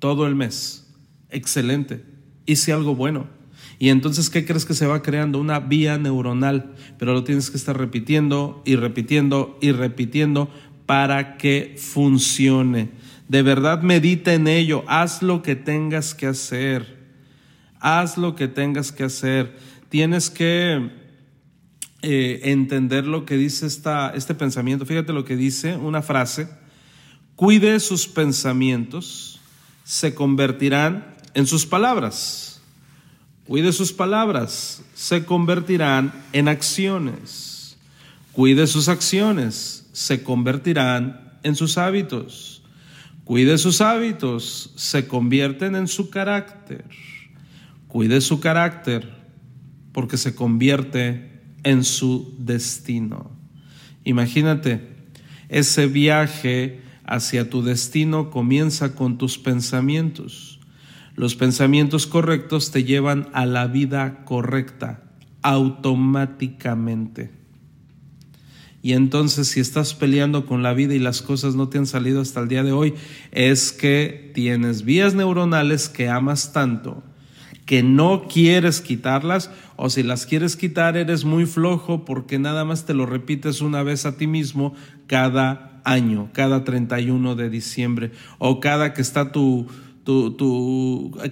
todo 0.00 0.26
el 0.26 0.34
mes. 0.34 0.86
Excelente. 1.30 2.04
Hice 2.44 2.74
algo 2.74 2.94
bueno. 2.94 3.39
Y 3.82 3.88
entonces, 3.88 4.28
¿qué 4.28 4.44
crees 4.44 4.66
que 4.66 4.74
se 4.74 4.86
va 4.86 5.00
creando? 5.00 5.40
Una 5.40 5.58
vía 5.58 5.96
neuronal, 5.96 6.74
pero 6.98 7.14
lo 7.14 7.24
tienes 7.24 7.50
que 7.50 7.56
estar 7.56 7.78
repitiendo 7.78 8.62
y 8.66 8.76
repitiendo 8.76 9.56
y 9.62 9.72
repitiendo 9.72 10.50
para 10.84 11.38
que 11.38 11.76
funcione. 11.78 12.90
De 13.26 13.40
verdad 13.40 13.80
medita 13.80 14.34
en 14.34 14.48
ello, 14.48 14.84
haz 14.86 15.22
lo 15.22 15.40
que 15.40 15.56
tengas 15.56 16.14
que 16.14 16.26
hacer, 16.26 16.98
haz 17.80 18.18
lo 18.18 18.36
que 18.36 18.48
tengas 18.48 18.92
que 18.92 19.04
hacer. 19.04 19.56
Tienes 19.88 20.28
que 20.28 20.90
eh, 22.02 22.40
entender 22.42 23.06
lo 23.06 23.24
que 23.24 23.38
dice 23.38 23.66
esta, 23.66 24.10
este 24.10 24.34
pensamiento. 24.34 24.84
Fíjate 24.84 25.14
lo 25.14 25.24
que 25.24 25.36
dice 25.36 25.76
una 25.76 26.02
frase, 26.02 26.50
cuide 27.34 27.80
sus 27.80 28.06
pensamientos, 28.06 29.40
se 29.84 30.14
convertirán 30.14 31.16
en 31.32 31.46
sus 31.46 31.64
palabras. 31.64 32.49
Cuide 33.50 33.72
sus 33.72 33.92
palabras, 33.92 34.80
se 34.94 35.24
convertirán 35.24 36.12
en 36.32 36.46
acciones. 36.46 37.76
Cuide 38.30 38.68
sus 38.68 38.88
acciones, 38.88 39.88
se 39.90 40.22
convertirán 40.22 41.32
en 41.42 41.56
sus 41.56 41.76
hábitos. 41.76 42.62
Cuide 43.24 43.58
sus 43.58 43.80
hábitos, 43.80 44.72
se 44.76 45.08
convierten 45.08 45.74
en 45.74 45.88
su 45.88 46.10
carácter. 46.10 46.84
Cuide 47.88 48.20
su 48.20 48.38
carácter, 48.38 49.16
porque 49.90 50.16
se 50.16 50.36
convierte 50.36 51.40
en 51.64 51.82
su 51.82 52.32
destino. 52.38 53.32
Imagínate, 54.04 54.90
ese 55.48 55.88
viaje 55.88 56.82
hacia 57.04 57.50
tu 57.50 57.62
destino 57.62 58.30
comienza 58.30 58.94
con 58.94 59.18
tus 59.18 59.38
pensamientos. 59.38 60.49
Los 61.20 61.34
pensamientos 61.34 62.06
correctos 62.06 62.70
te 62.70 62.82
llevan 62.82 63.28
a 63.34 63.44
la 63.44 63.66
vida 63.66 64.24
correcta 64.24 65.02
automáticamente. 65.42 67.30
Y 68.80 68.94
entonces 68.94 69.48
si 69.48 69.60
estás 69.60 69.92
peleando 69.92 70.46
con 70.46 70.62
la 70.62 70.72
vida 70.72 70.94
y 70.94 70.98
las 70.98 71.20
cosas 71.20 71.56
no 71.56 71.68
te 71.68 71.76
han 71.76 71.84
salido 71.84 72.22
hasta 72.22 72.40
el 72.40 72.48
día 72.48 72.62
de 72.62 72.72
hoy, 72.72 72.94
es 73.32 73.70
que 73.70 74.32
tienes 74.32 74.82
vías 74.82 75.12
neuronales 75.12 75.90
que 75.90 76.08
amas 76.08 76.54
tanto 76.54 77.02
que 77.66 77.82
no 77.82 78.26
quieres 78.26 78.80
quitarlas 78.80 79.50
o 79.76 79.90
si 79.90 80.02
las 80.02 80.24
quieres 80.24 80.56
quitar 80.56 80.96
eres 80.96 81.24
muy 81.26 81.44
flojo 81.44 82.04
porque 82.06 82.38
nada 82.38 82.64
más 82.64 82.86
te 82.86 82.94
lo 82.94 83.04
repites 83.04 83.60
una 83.60 83.82
vez 83.82 84.06
a 84.06 84.16
ti 84.16 84.26
mismo 84.26 84.74
cada 85.06 85.80
año, 85.84 86.30
cada 86.32 86.64
31 86.64 87.36
de 87.36 87.50
diciembre 87.50 88.10
o 88.38 88.58
cada 88.58 88.92
que 88.92 89.02
está 89.02 89.30
tu, 89.32 89.68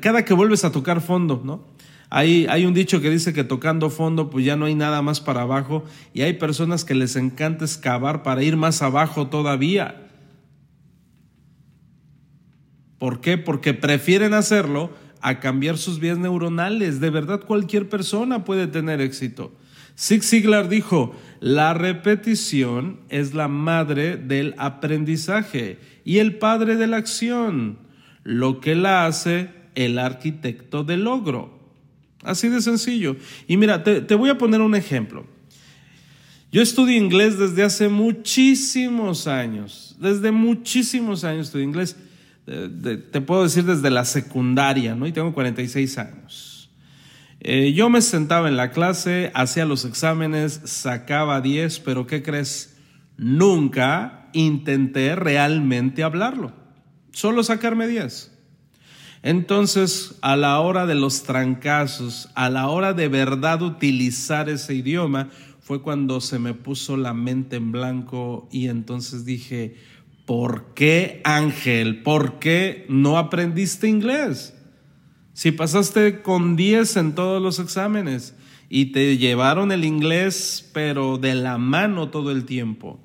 cada 0.01 0.25
que 0.25 0.35
vuelves 0.35 0.65
a 0.65 0.73
tocar 0.73 1.01
fondo, 1.01 1.43
¿no? 1.45 1.67
Hay, 2.11 2.47
hay, 2.49 2.65
un 2.65 2.73
dicho 2.73 3.03
que 3.03 3.11
dice 3.11 3.35
que 3.35 3.45
tocando 3.45 3.91
fondo 3.91 4.31
pues 4.31 4.43
ya 4.45 4.57
no 4.57 4.65
hay 4.65 4.75
nada 4.75 5.03
más 5.03 5.21
para 5.21 5.43
abajo 5.43 5.85
y 6.15 6.23
hay 6.23 6.33
personas 6.35 6.87
que 6.87 6.95
les 6.95 7.17
encanta 7.17 7.67
excavar 7.67 8.23
para 8.23 8.43
ir 8.43 8.57
más 8.57 8.81
abajo 8.81 9.27
todavía. 9.27 10.09
¿Por 12.99 13.21
qué? 13.21 13.39
Porque 13.39 13.75
prefieren 13.75 14.35
hacerlo 14.35 14.91
a 15.21 15.41
cambiar 15.41 15.79
sus 15.79 16.01
vías 16.01 16.19
neuronales. 16.19 17.01
De 17.01 17.11
verdad, 17.11 17.41
cualquier 17.45 17.89
persona 17.89 18.45
puede 18.45 18.67
tener 18.67 19.01
éxito. 19.01 19.53
Zig 19.97 20.23
Ziglar 20.23 20.69
dijo, 20.69 21.15
la 21.41 21.75
repetición 21.75 23.01
es 23.09 23.35
la 23.35 23.49
madre 23.49 24.17
del 24.17 24.55
aprendizaje 24.59 25.79
y 26.05 26.19
el 26.19 26.39
padre 26.39 26.77
de 26.77 26.87
la 26.87 26.99
acción, 26.99 27.79
lo 28.29 28.61
que 28.61 28.75
la 28.75 29.07
hace 29.07 29.49
el 29.75 29.99
arquitecto 29.99 30.85
del 30.85 31.05
logro. 31.05 31.59
Así 32.23 32.51
de 32.51 32.61
sencillo. 32.61 33.17
Y 33.47 33.57
mira, 33.57 33.83
te, 33.83 34.15
voy 34.15 34.29
a 34.29 34.37
poner 34.37 34.61
un 34.61 34.75
ejemplo. 34.75 35.25
Yo 36.53 36.61
estudio 36.61 36.95
inglés 36.95 37.39
desde 37.39 37.63
hace 37.63 37.89
muchísimos 37.89 39.27
años, 39.27 39.97
desde 39.99 40.31
muchísimos 40.31 41.25
años 41.25 41.47
estudio 41.47 41.65
inglés 41.65 41.97
te 43.13 43.21
puedo 43.21 43.43
decir 43.43 43.65
desde 43.65 43.91
la 43.91 44.07
secundaria, 44.07 44.95
¿no? 44.95 45.07
Y 45.07 45.13
tengo 45.13 45.35
46 45.35 45.99
años. 45.99 46.71
Eh, 47.41 47.73
yo 47.75 47.91
me 47.91 48.01
sentaba 48.01 48.49
en 48.49 48.57
la 48.57 48.71
clase, 48.71 49.31
hacía 49.35 49.67
los 49.67 49.85
exámenes, 49.85 50.63
sacaba 50.65 51.43
10, 51.43 51.81
pero 51.81 52.07
¿qué 52.07 52.23
crees? 52.23 52.79
Nunca 53.19 54.31
intenté 54.33 55.15
realmente 55.15 56.03
hablarlo, 56.03 56.53
solo 57.19 57.43
sacarme 57.43 57.89
10. 57.89 58.31
Entonces, 59.25 60.15
a 60.23 60.37
la 60.37 60.61
hora 60.61 60.87
de 60.87 60.95
los 60.95 61.25
trancazos, 61.25 62.29
a 62.37 62.49
la 62.49 62.69
hora 62.69 62.93
de 62.93 63.09
verdad 63.09 63.61
utilizar 63.61 64.49
ese 64.49 64.77
idioma, 64.77 65.29
fue 65.59 65.83
cuando 65.83 66.21
se 66.21 66.39
me 66.39 66.55
puso 66.55 66.97
la 66.97 67.15
mente 67.15 67.57
en 67.57 67.73
blanco 67.73 68.49
y 68.53 68.69
entonces 68.69 69.25
dije, 69.25 69.75
¿por 70.27 70.75
qué 70.75 71.21
Ángel? 71.25 72.05
¿Por 72.05 72.39
qué 72.39 72.87
no 72.89 73.19
aprendiste 73.19 73.89
inglés? 73.89 74.55
Si 75.33 75.51
pasaste 75.51 76.23
con 76.23 76.55
10 76.55 76.99
en 76.99 77.15
todos 77.17 77.43
los 77.43 77.59
exámenes 77.59 78.37
y 78.69 78.93
te 78.93 79.19
llevaron 79.19 79.73
el 79.73 79.85
inglés, 79.85 80.71
pero 80.73 81.19
de 81.19 81.35
la 81.35 81.59
mano 81.59 82.11
todo 82.11 82.31
el 82.31 82.45
tiempo. 82.45 83.01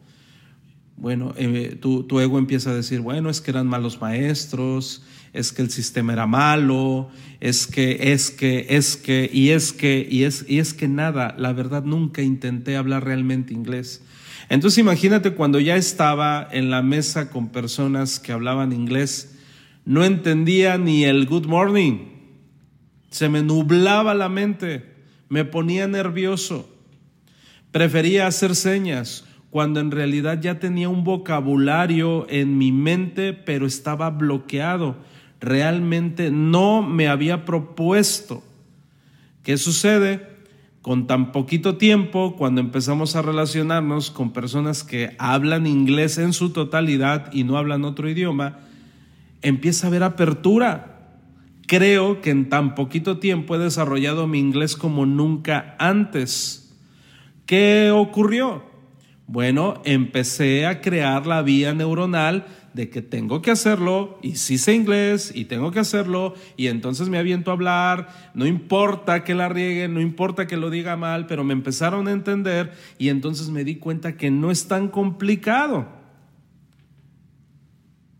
Bueno, 0.95 1.34
eh, 1.38 1.77
tu, 1.82 2.03
tu, 2.03 2.19
ego 2.19 2.38
empieza 2.38 2.69
a 2.69 2.75
decir, 2.75 3.01
bueno, 3.01 3.29
es 3.29 3.41
que 3.41 3.51
eran 3.51 3.67
malos 3.67 3.99
maestros, 3.99 5.03
es 5.34 5.51
que 5.51 5.63
el 5.63 5.71
sistema 5.71 6.13
era 6.13 6.27
malo, 6.27 7.10
es 7.39 7.65
que, 7.65 8.13
es 8.13 8.29
que, 8.29 8.67
es 8.69 8.95
que, 8.95 9.29
y 9.34 9.49
es 9.49 9.73
que, 9.73 10.08
y 10.10 10.23
es, 10.23 10.45
y 10.47 10.60
es 10.60 10.73
que 10.73 10.88
nada, 10.88 11.36
la 11.38 11.51
verdad 11.51 11.84
nunca 11.84 12.21
intenté 12.21 12.77
hablar 12.77 13.03
realmente 13.03 13.53
inglés. 13.53 14.03
Entonces 14.49 14.77
imagínate 14.77 15.34
cuando 15.34 15.60
ya 15.60 15.75
estaba 15.75 16.47
en 16.51 16.69
la 16.69 16.84
mesa 16.84 17.32
con 17.32 17.49
personas 17.49 18.19
que 18.19 18.32
hablaban 18.32 18.71
inglés, 18.71 19.36
no 19.86 20.06
entendía 20.06 20.77
ni 20.77 21.06
el 21.06 21.25
good 21.25 21.47
morning, 21.47 22.06
se 23.10 23.29
me 23.29 23.41
nublaba 23.41 24.13
la 24.13 24.29
mente, 24.29 24.93
me 25.27 25.43
ponía 25.43 25.88
nervioso, 25.88 26.69
prefería 27.71 28.27
hacer 28.27 28.56
señas 28.56 29.25
cuando 29.53 29.79
en 29.79 29.91
realidad 29.91 30.41
ya 30.41 30.57
tenía 30.57 30.89
un 30.89 31.03
vocabulario 31.03 32.25
en 32.27 32.57
mi 32.57 32.71
mente, 32.71 33.33
pero 33.33 33.67
estaba 33.67 34.09
bloqueado. 34.09 34.95
Realmente 35.39 36.31
no 36.31 36.81
me 36.81 37.07
había 37.07 37.45
propuesto. 37.45 38.41
¿Qué 39.43 39.57
sucede? 39.57 40.33
con 40.81 41.07
tan 41.07 41.31
poquito 41.31 41.77
tiempo, 41.77 42.35
cuando 42.35 42.59
empezamos 42.59 43.15
a 43.15 43.21
relacionarnos 43.21 44.11
con 44.11 44.33
personas 44.33 44.83
que 44.83 45.15
hablan 45.17 45.65
inglés 45.65 46.17
en 46.17 46.33
su 46.33 46.49
totalidad 46.49 47.31
y 47.31 47.45
no 47.45 47.57
hablan 47.57 47.85
otro 47.85 48.09
idioma, 48.09 48.59
empieza 49.41 49.85
a 49.85 49.89
haber 49.89 50.03
apertura. 50.03 51.11
Creo 51.67 52.19
que 52.19 52.31
en 52.31 52.49
tan 52.49 52.75
poquito 52.75 53.19
tiempo 53.19 53.55
he 53.55 53.59
desarrollado 53.59 54.27
mi 54.27 54.39
inglés 54.39 54.75
como 54.75 55.05
nunca 55.05 55.77
antes. 55.79 56.75
¿Qué 57.45 57.89
ocurrió? 57.91 58.72
Bueno, 59.25 59.81
empecé 59.86 60.65
a 60.65 60.81
crear 60.81 61.25
la 61.25 61.41
vía 61.41 61.73
neuronal 61.73 62.45
de 62.73 62.89
que 62.89 63.01
tengo 63.01 63.41
que 63.41 63.51
hacerlo 63.51 64.17
y 64.21 64.36
sí 64.36 64.57
sé 64.57 64.73
inglés 64.73 65.31
y 65.33 65.45
tengo 65.45 65.71
que 65.71 65.79
hacerlo 65.79 66.33
y 66.57 66.67
entonces 66.67 67.07
me 67.07 67.17
aviento 67.17 67.51
a 67.51 67.53
hablar, 67.53 68.31
no 68.33 68.45
importa 68.45 69.23
que 69.23 69.33
la 69.33 69.47
riegue, 69.47 69.88
no 69.88 70.01
importa 70.01 70.47
que 70.47 70.57
lo 70.57 70.69
diga 70.69 70.97
mal, 70.97 71.27
pero 71.27 71.43
me 71.43 71.53
empezaron 71.53 72.07
a 72.07 72.12
entender 72.12 72.73
y 72.97 73.09
entonces 73.09 73.49
me 73.49 73.63
di 73.63 73.75
cuenta 73.75 74.17
que 74.17 74.29
no 74.29 74.51
es 74.51 74.67
tan 74.67 74.89
complicado. 74.89 76.02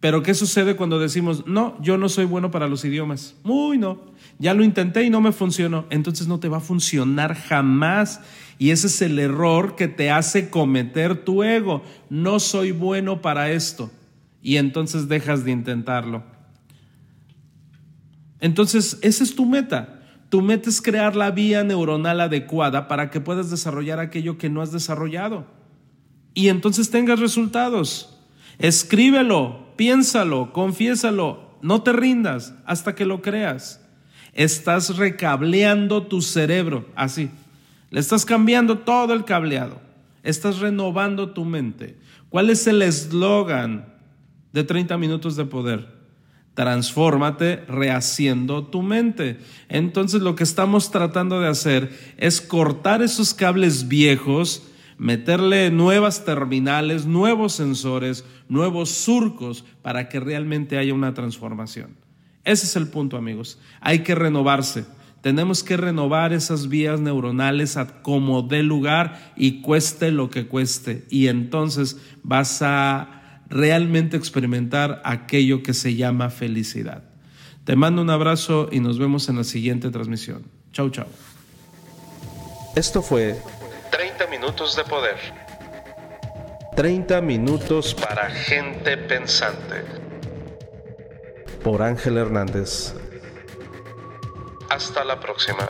Pero 0.04 0.22
¿qué 0.22 0.34
sucede 0.34 0.76
cuando 0.76 1.00
decimos, 1.00 1.48
no, 1.48 1.82
yo 1.82 1.98
no 1.98 2.10
soy 2.10 2.26
bueno 2.26 2.52
para 2.52 2.68
los 2.68 2.84
idiomas? 2.84 3.38
Muy 3.42 3.78
no, 3.78 4.02
ya 4.38 4.54
lo 4.54 4.66
intenté 4.66 5.06
y 5.06 5.10
no 5.10 5.22
me 5.22 5.32
funcionó. 5.32 5.86
Entonces 5.90 6.28
no 6.28 6.42
te 6.42 6.50
va 6.50 6.58
a 6.58 6.60
funcionar 6.60 7.36
jamás. 7.36 8.20
Y 8.60 8.72
ese 8.72 8.88
es 8.88 9.02
el 9.02 9.18
error 9.18 9.78
que 9.78 9.88
te 9.88 10.12
hace 10.12 10.50
cometer 10.50 11.24
tu 11.24 11.42
ego. 11.42 11.84
No 12.10 12.42
soy 12.42 12.74
bueno 12.74 13.22
para 13.22 13.52
esto 13.52 13.92
y 14.42 14.58
entonces 14.58 15.08
dejas 15.08 15.46
de 15.46 15.52
intentarlo. 15.52 16.22
Entonces, 18.42 19.00
esa 19.04 19.24
es 19.24 19.36
tu 19.36 19.46
meta. 19.46 20.02
Tu 20.28 20.42
meta 20.42 20.70
es 20.70 20.82
crear 20.82 21.16
la 21.16 21.32
vía 21.32 21.64
neuronal 21.64 22.20
adecuada 22.20 22.90
para 22.90 23.10
que 23.10 23.22
puedas 23.22 23.50
desarrollar 23.50 24.02
aquello 24.02 24.38
que 24.38 24.50
no 24.50 24.62
has 24.62 24.74
desarrollado. 24.74 25.46
Y 26.34 26.50
entonces 26.50 26.90
tengas 26.90 27.22
resultados. 27.22 28.20
Escríbelo, 28.60 29.63
piénsalo, 29.76 30.54
confiésalo, 30.54 31.58
no 31.62 31.82
te 31.82 31.94
rindas 31.94 32.54
hasta 32.66 32.96
que 32.96 33.06
lo 33.06 33.22
creas. 33.22 33.82
Estás 34.34 34.98
recableando 34.98 36.04
tu 36.04 36.22
cerebro, 36.22 36.88
así. 36.96 37.30
Le 37.90 38.00
estás 38.00 38.26
cambiando 38.26 38.80
todo 38.80 39.14
el 39.14 39.26
cableado. 39.26 39.80
Estás 40.24 40.60
renovando 40.60 41.32
tu 41.32 41.46
mente. 41.46 41.98
¿Cuál 42.30 42.50
es 42.50 42.66
el 42.66 42.82
eslogan 42.82 43.94
de 44.54 44.64
30 44.64 44.98
minutos 44.98 45.36
de 45.36 45.46
poder. 45.46 45.88
Transfórmate 46.54 47.66
rehaciendo 47.68 48.64
tu 48.68 48.84
mente. 48.84 49.40
Entonces 49.68 50.22
lo 50.22 50.36
que 50.36 50.44
estamos 50.44 50.92
tratando 50.92 51.42
de 51.42 51.48
hacer 51.50 51.92
es 52.18 52.40
cortar 52.40 53.02
esos 53.02 53.34
cables 53.34 53.88
viejos, 53.88 54.64
meterle 54.98 55.72
nuevas 55.72 56.26
terminales, 56.26 57.06
nuevos 57.06 57.54
sensores, 57.54 58.26
nuevos 58.50 58.90
surcos 58.90 59.66
para 59.82 60.10
que 60.10 60.20
realmente 60.20 60.78
haya 60.78 60.94
una 60.94 61.14
transformación. 61.14 61.98
Ese 62.44 62.66
es 62.66 62.76
el 62.76 62.88
punto, 62.88 63.18
amigos. 63.18 63.60
Hay 63.82 64.00
que 64.00 64.16
renovarse. 64.16 64.86
Tenemos 65.22 65.64
que 65.64 65.78
renovar 65.78 66.34
esas 66.34 66.68
vías 66.68 67.00
neuronales 67.00 67.78
a 67.78 68.02
como 68.02 68.42
dé 68.42 68.62
lugar 68.62 69.34
y 69.38 69.62
cueste 69.62 70.12
lo 70.12 70.30
que 70.30 70.48
cueste. 70.48 71.06
Y 71.10 71.28
entonces 71.28 71.98
vas 72.24 72.62
a 72.62 73.42
realmente 73.48 74.18
experimentar 74.18 75.02
aquello 75.06 75.64
que 75.64 75.74
se 75.74 75.96
llama 75.96 76.30
felicidad. 76.30 77.04
Te 77.64 77.78
mando 77.78 78.02
un 78.02 78.10
abrazo 78.10 78.68
y 78.72 78.82
nos 78.82 79.00
vemos 79.00 79.30
en 79.30 79.38
la 79.38 79.46
siguiente 79.46 79.90
transmisión. 79.90 80.44
Chau, 80.74 80.90
chau. 80.90 81.06
Esto 82.76 83.02
fue 83.02 83.40
30 84.14 84.28
minutos 84.28 84.76
de 84.76 84.84
poder. 84.84 85.18
30 86.76 87.22
minutos 87.22 87.96
para 87.96 88.30
gente 88.30 88.96
pensante. 88.96 89.84
Por 91.64 91.82
Ángel 91.82 92.18
Hernández. 92.18 92.94
Hasta 94.70 95.04
la 95.04 95.20
próxima. 95.20 95.68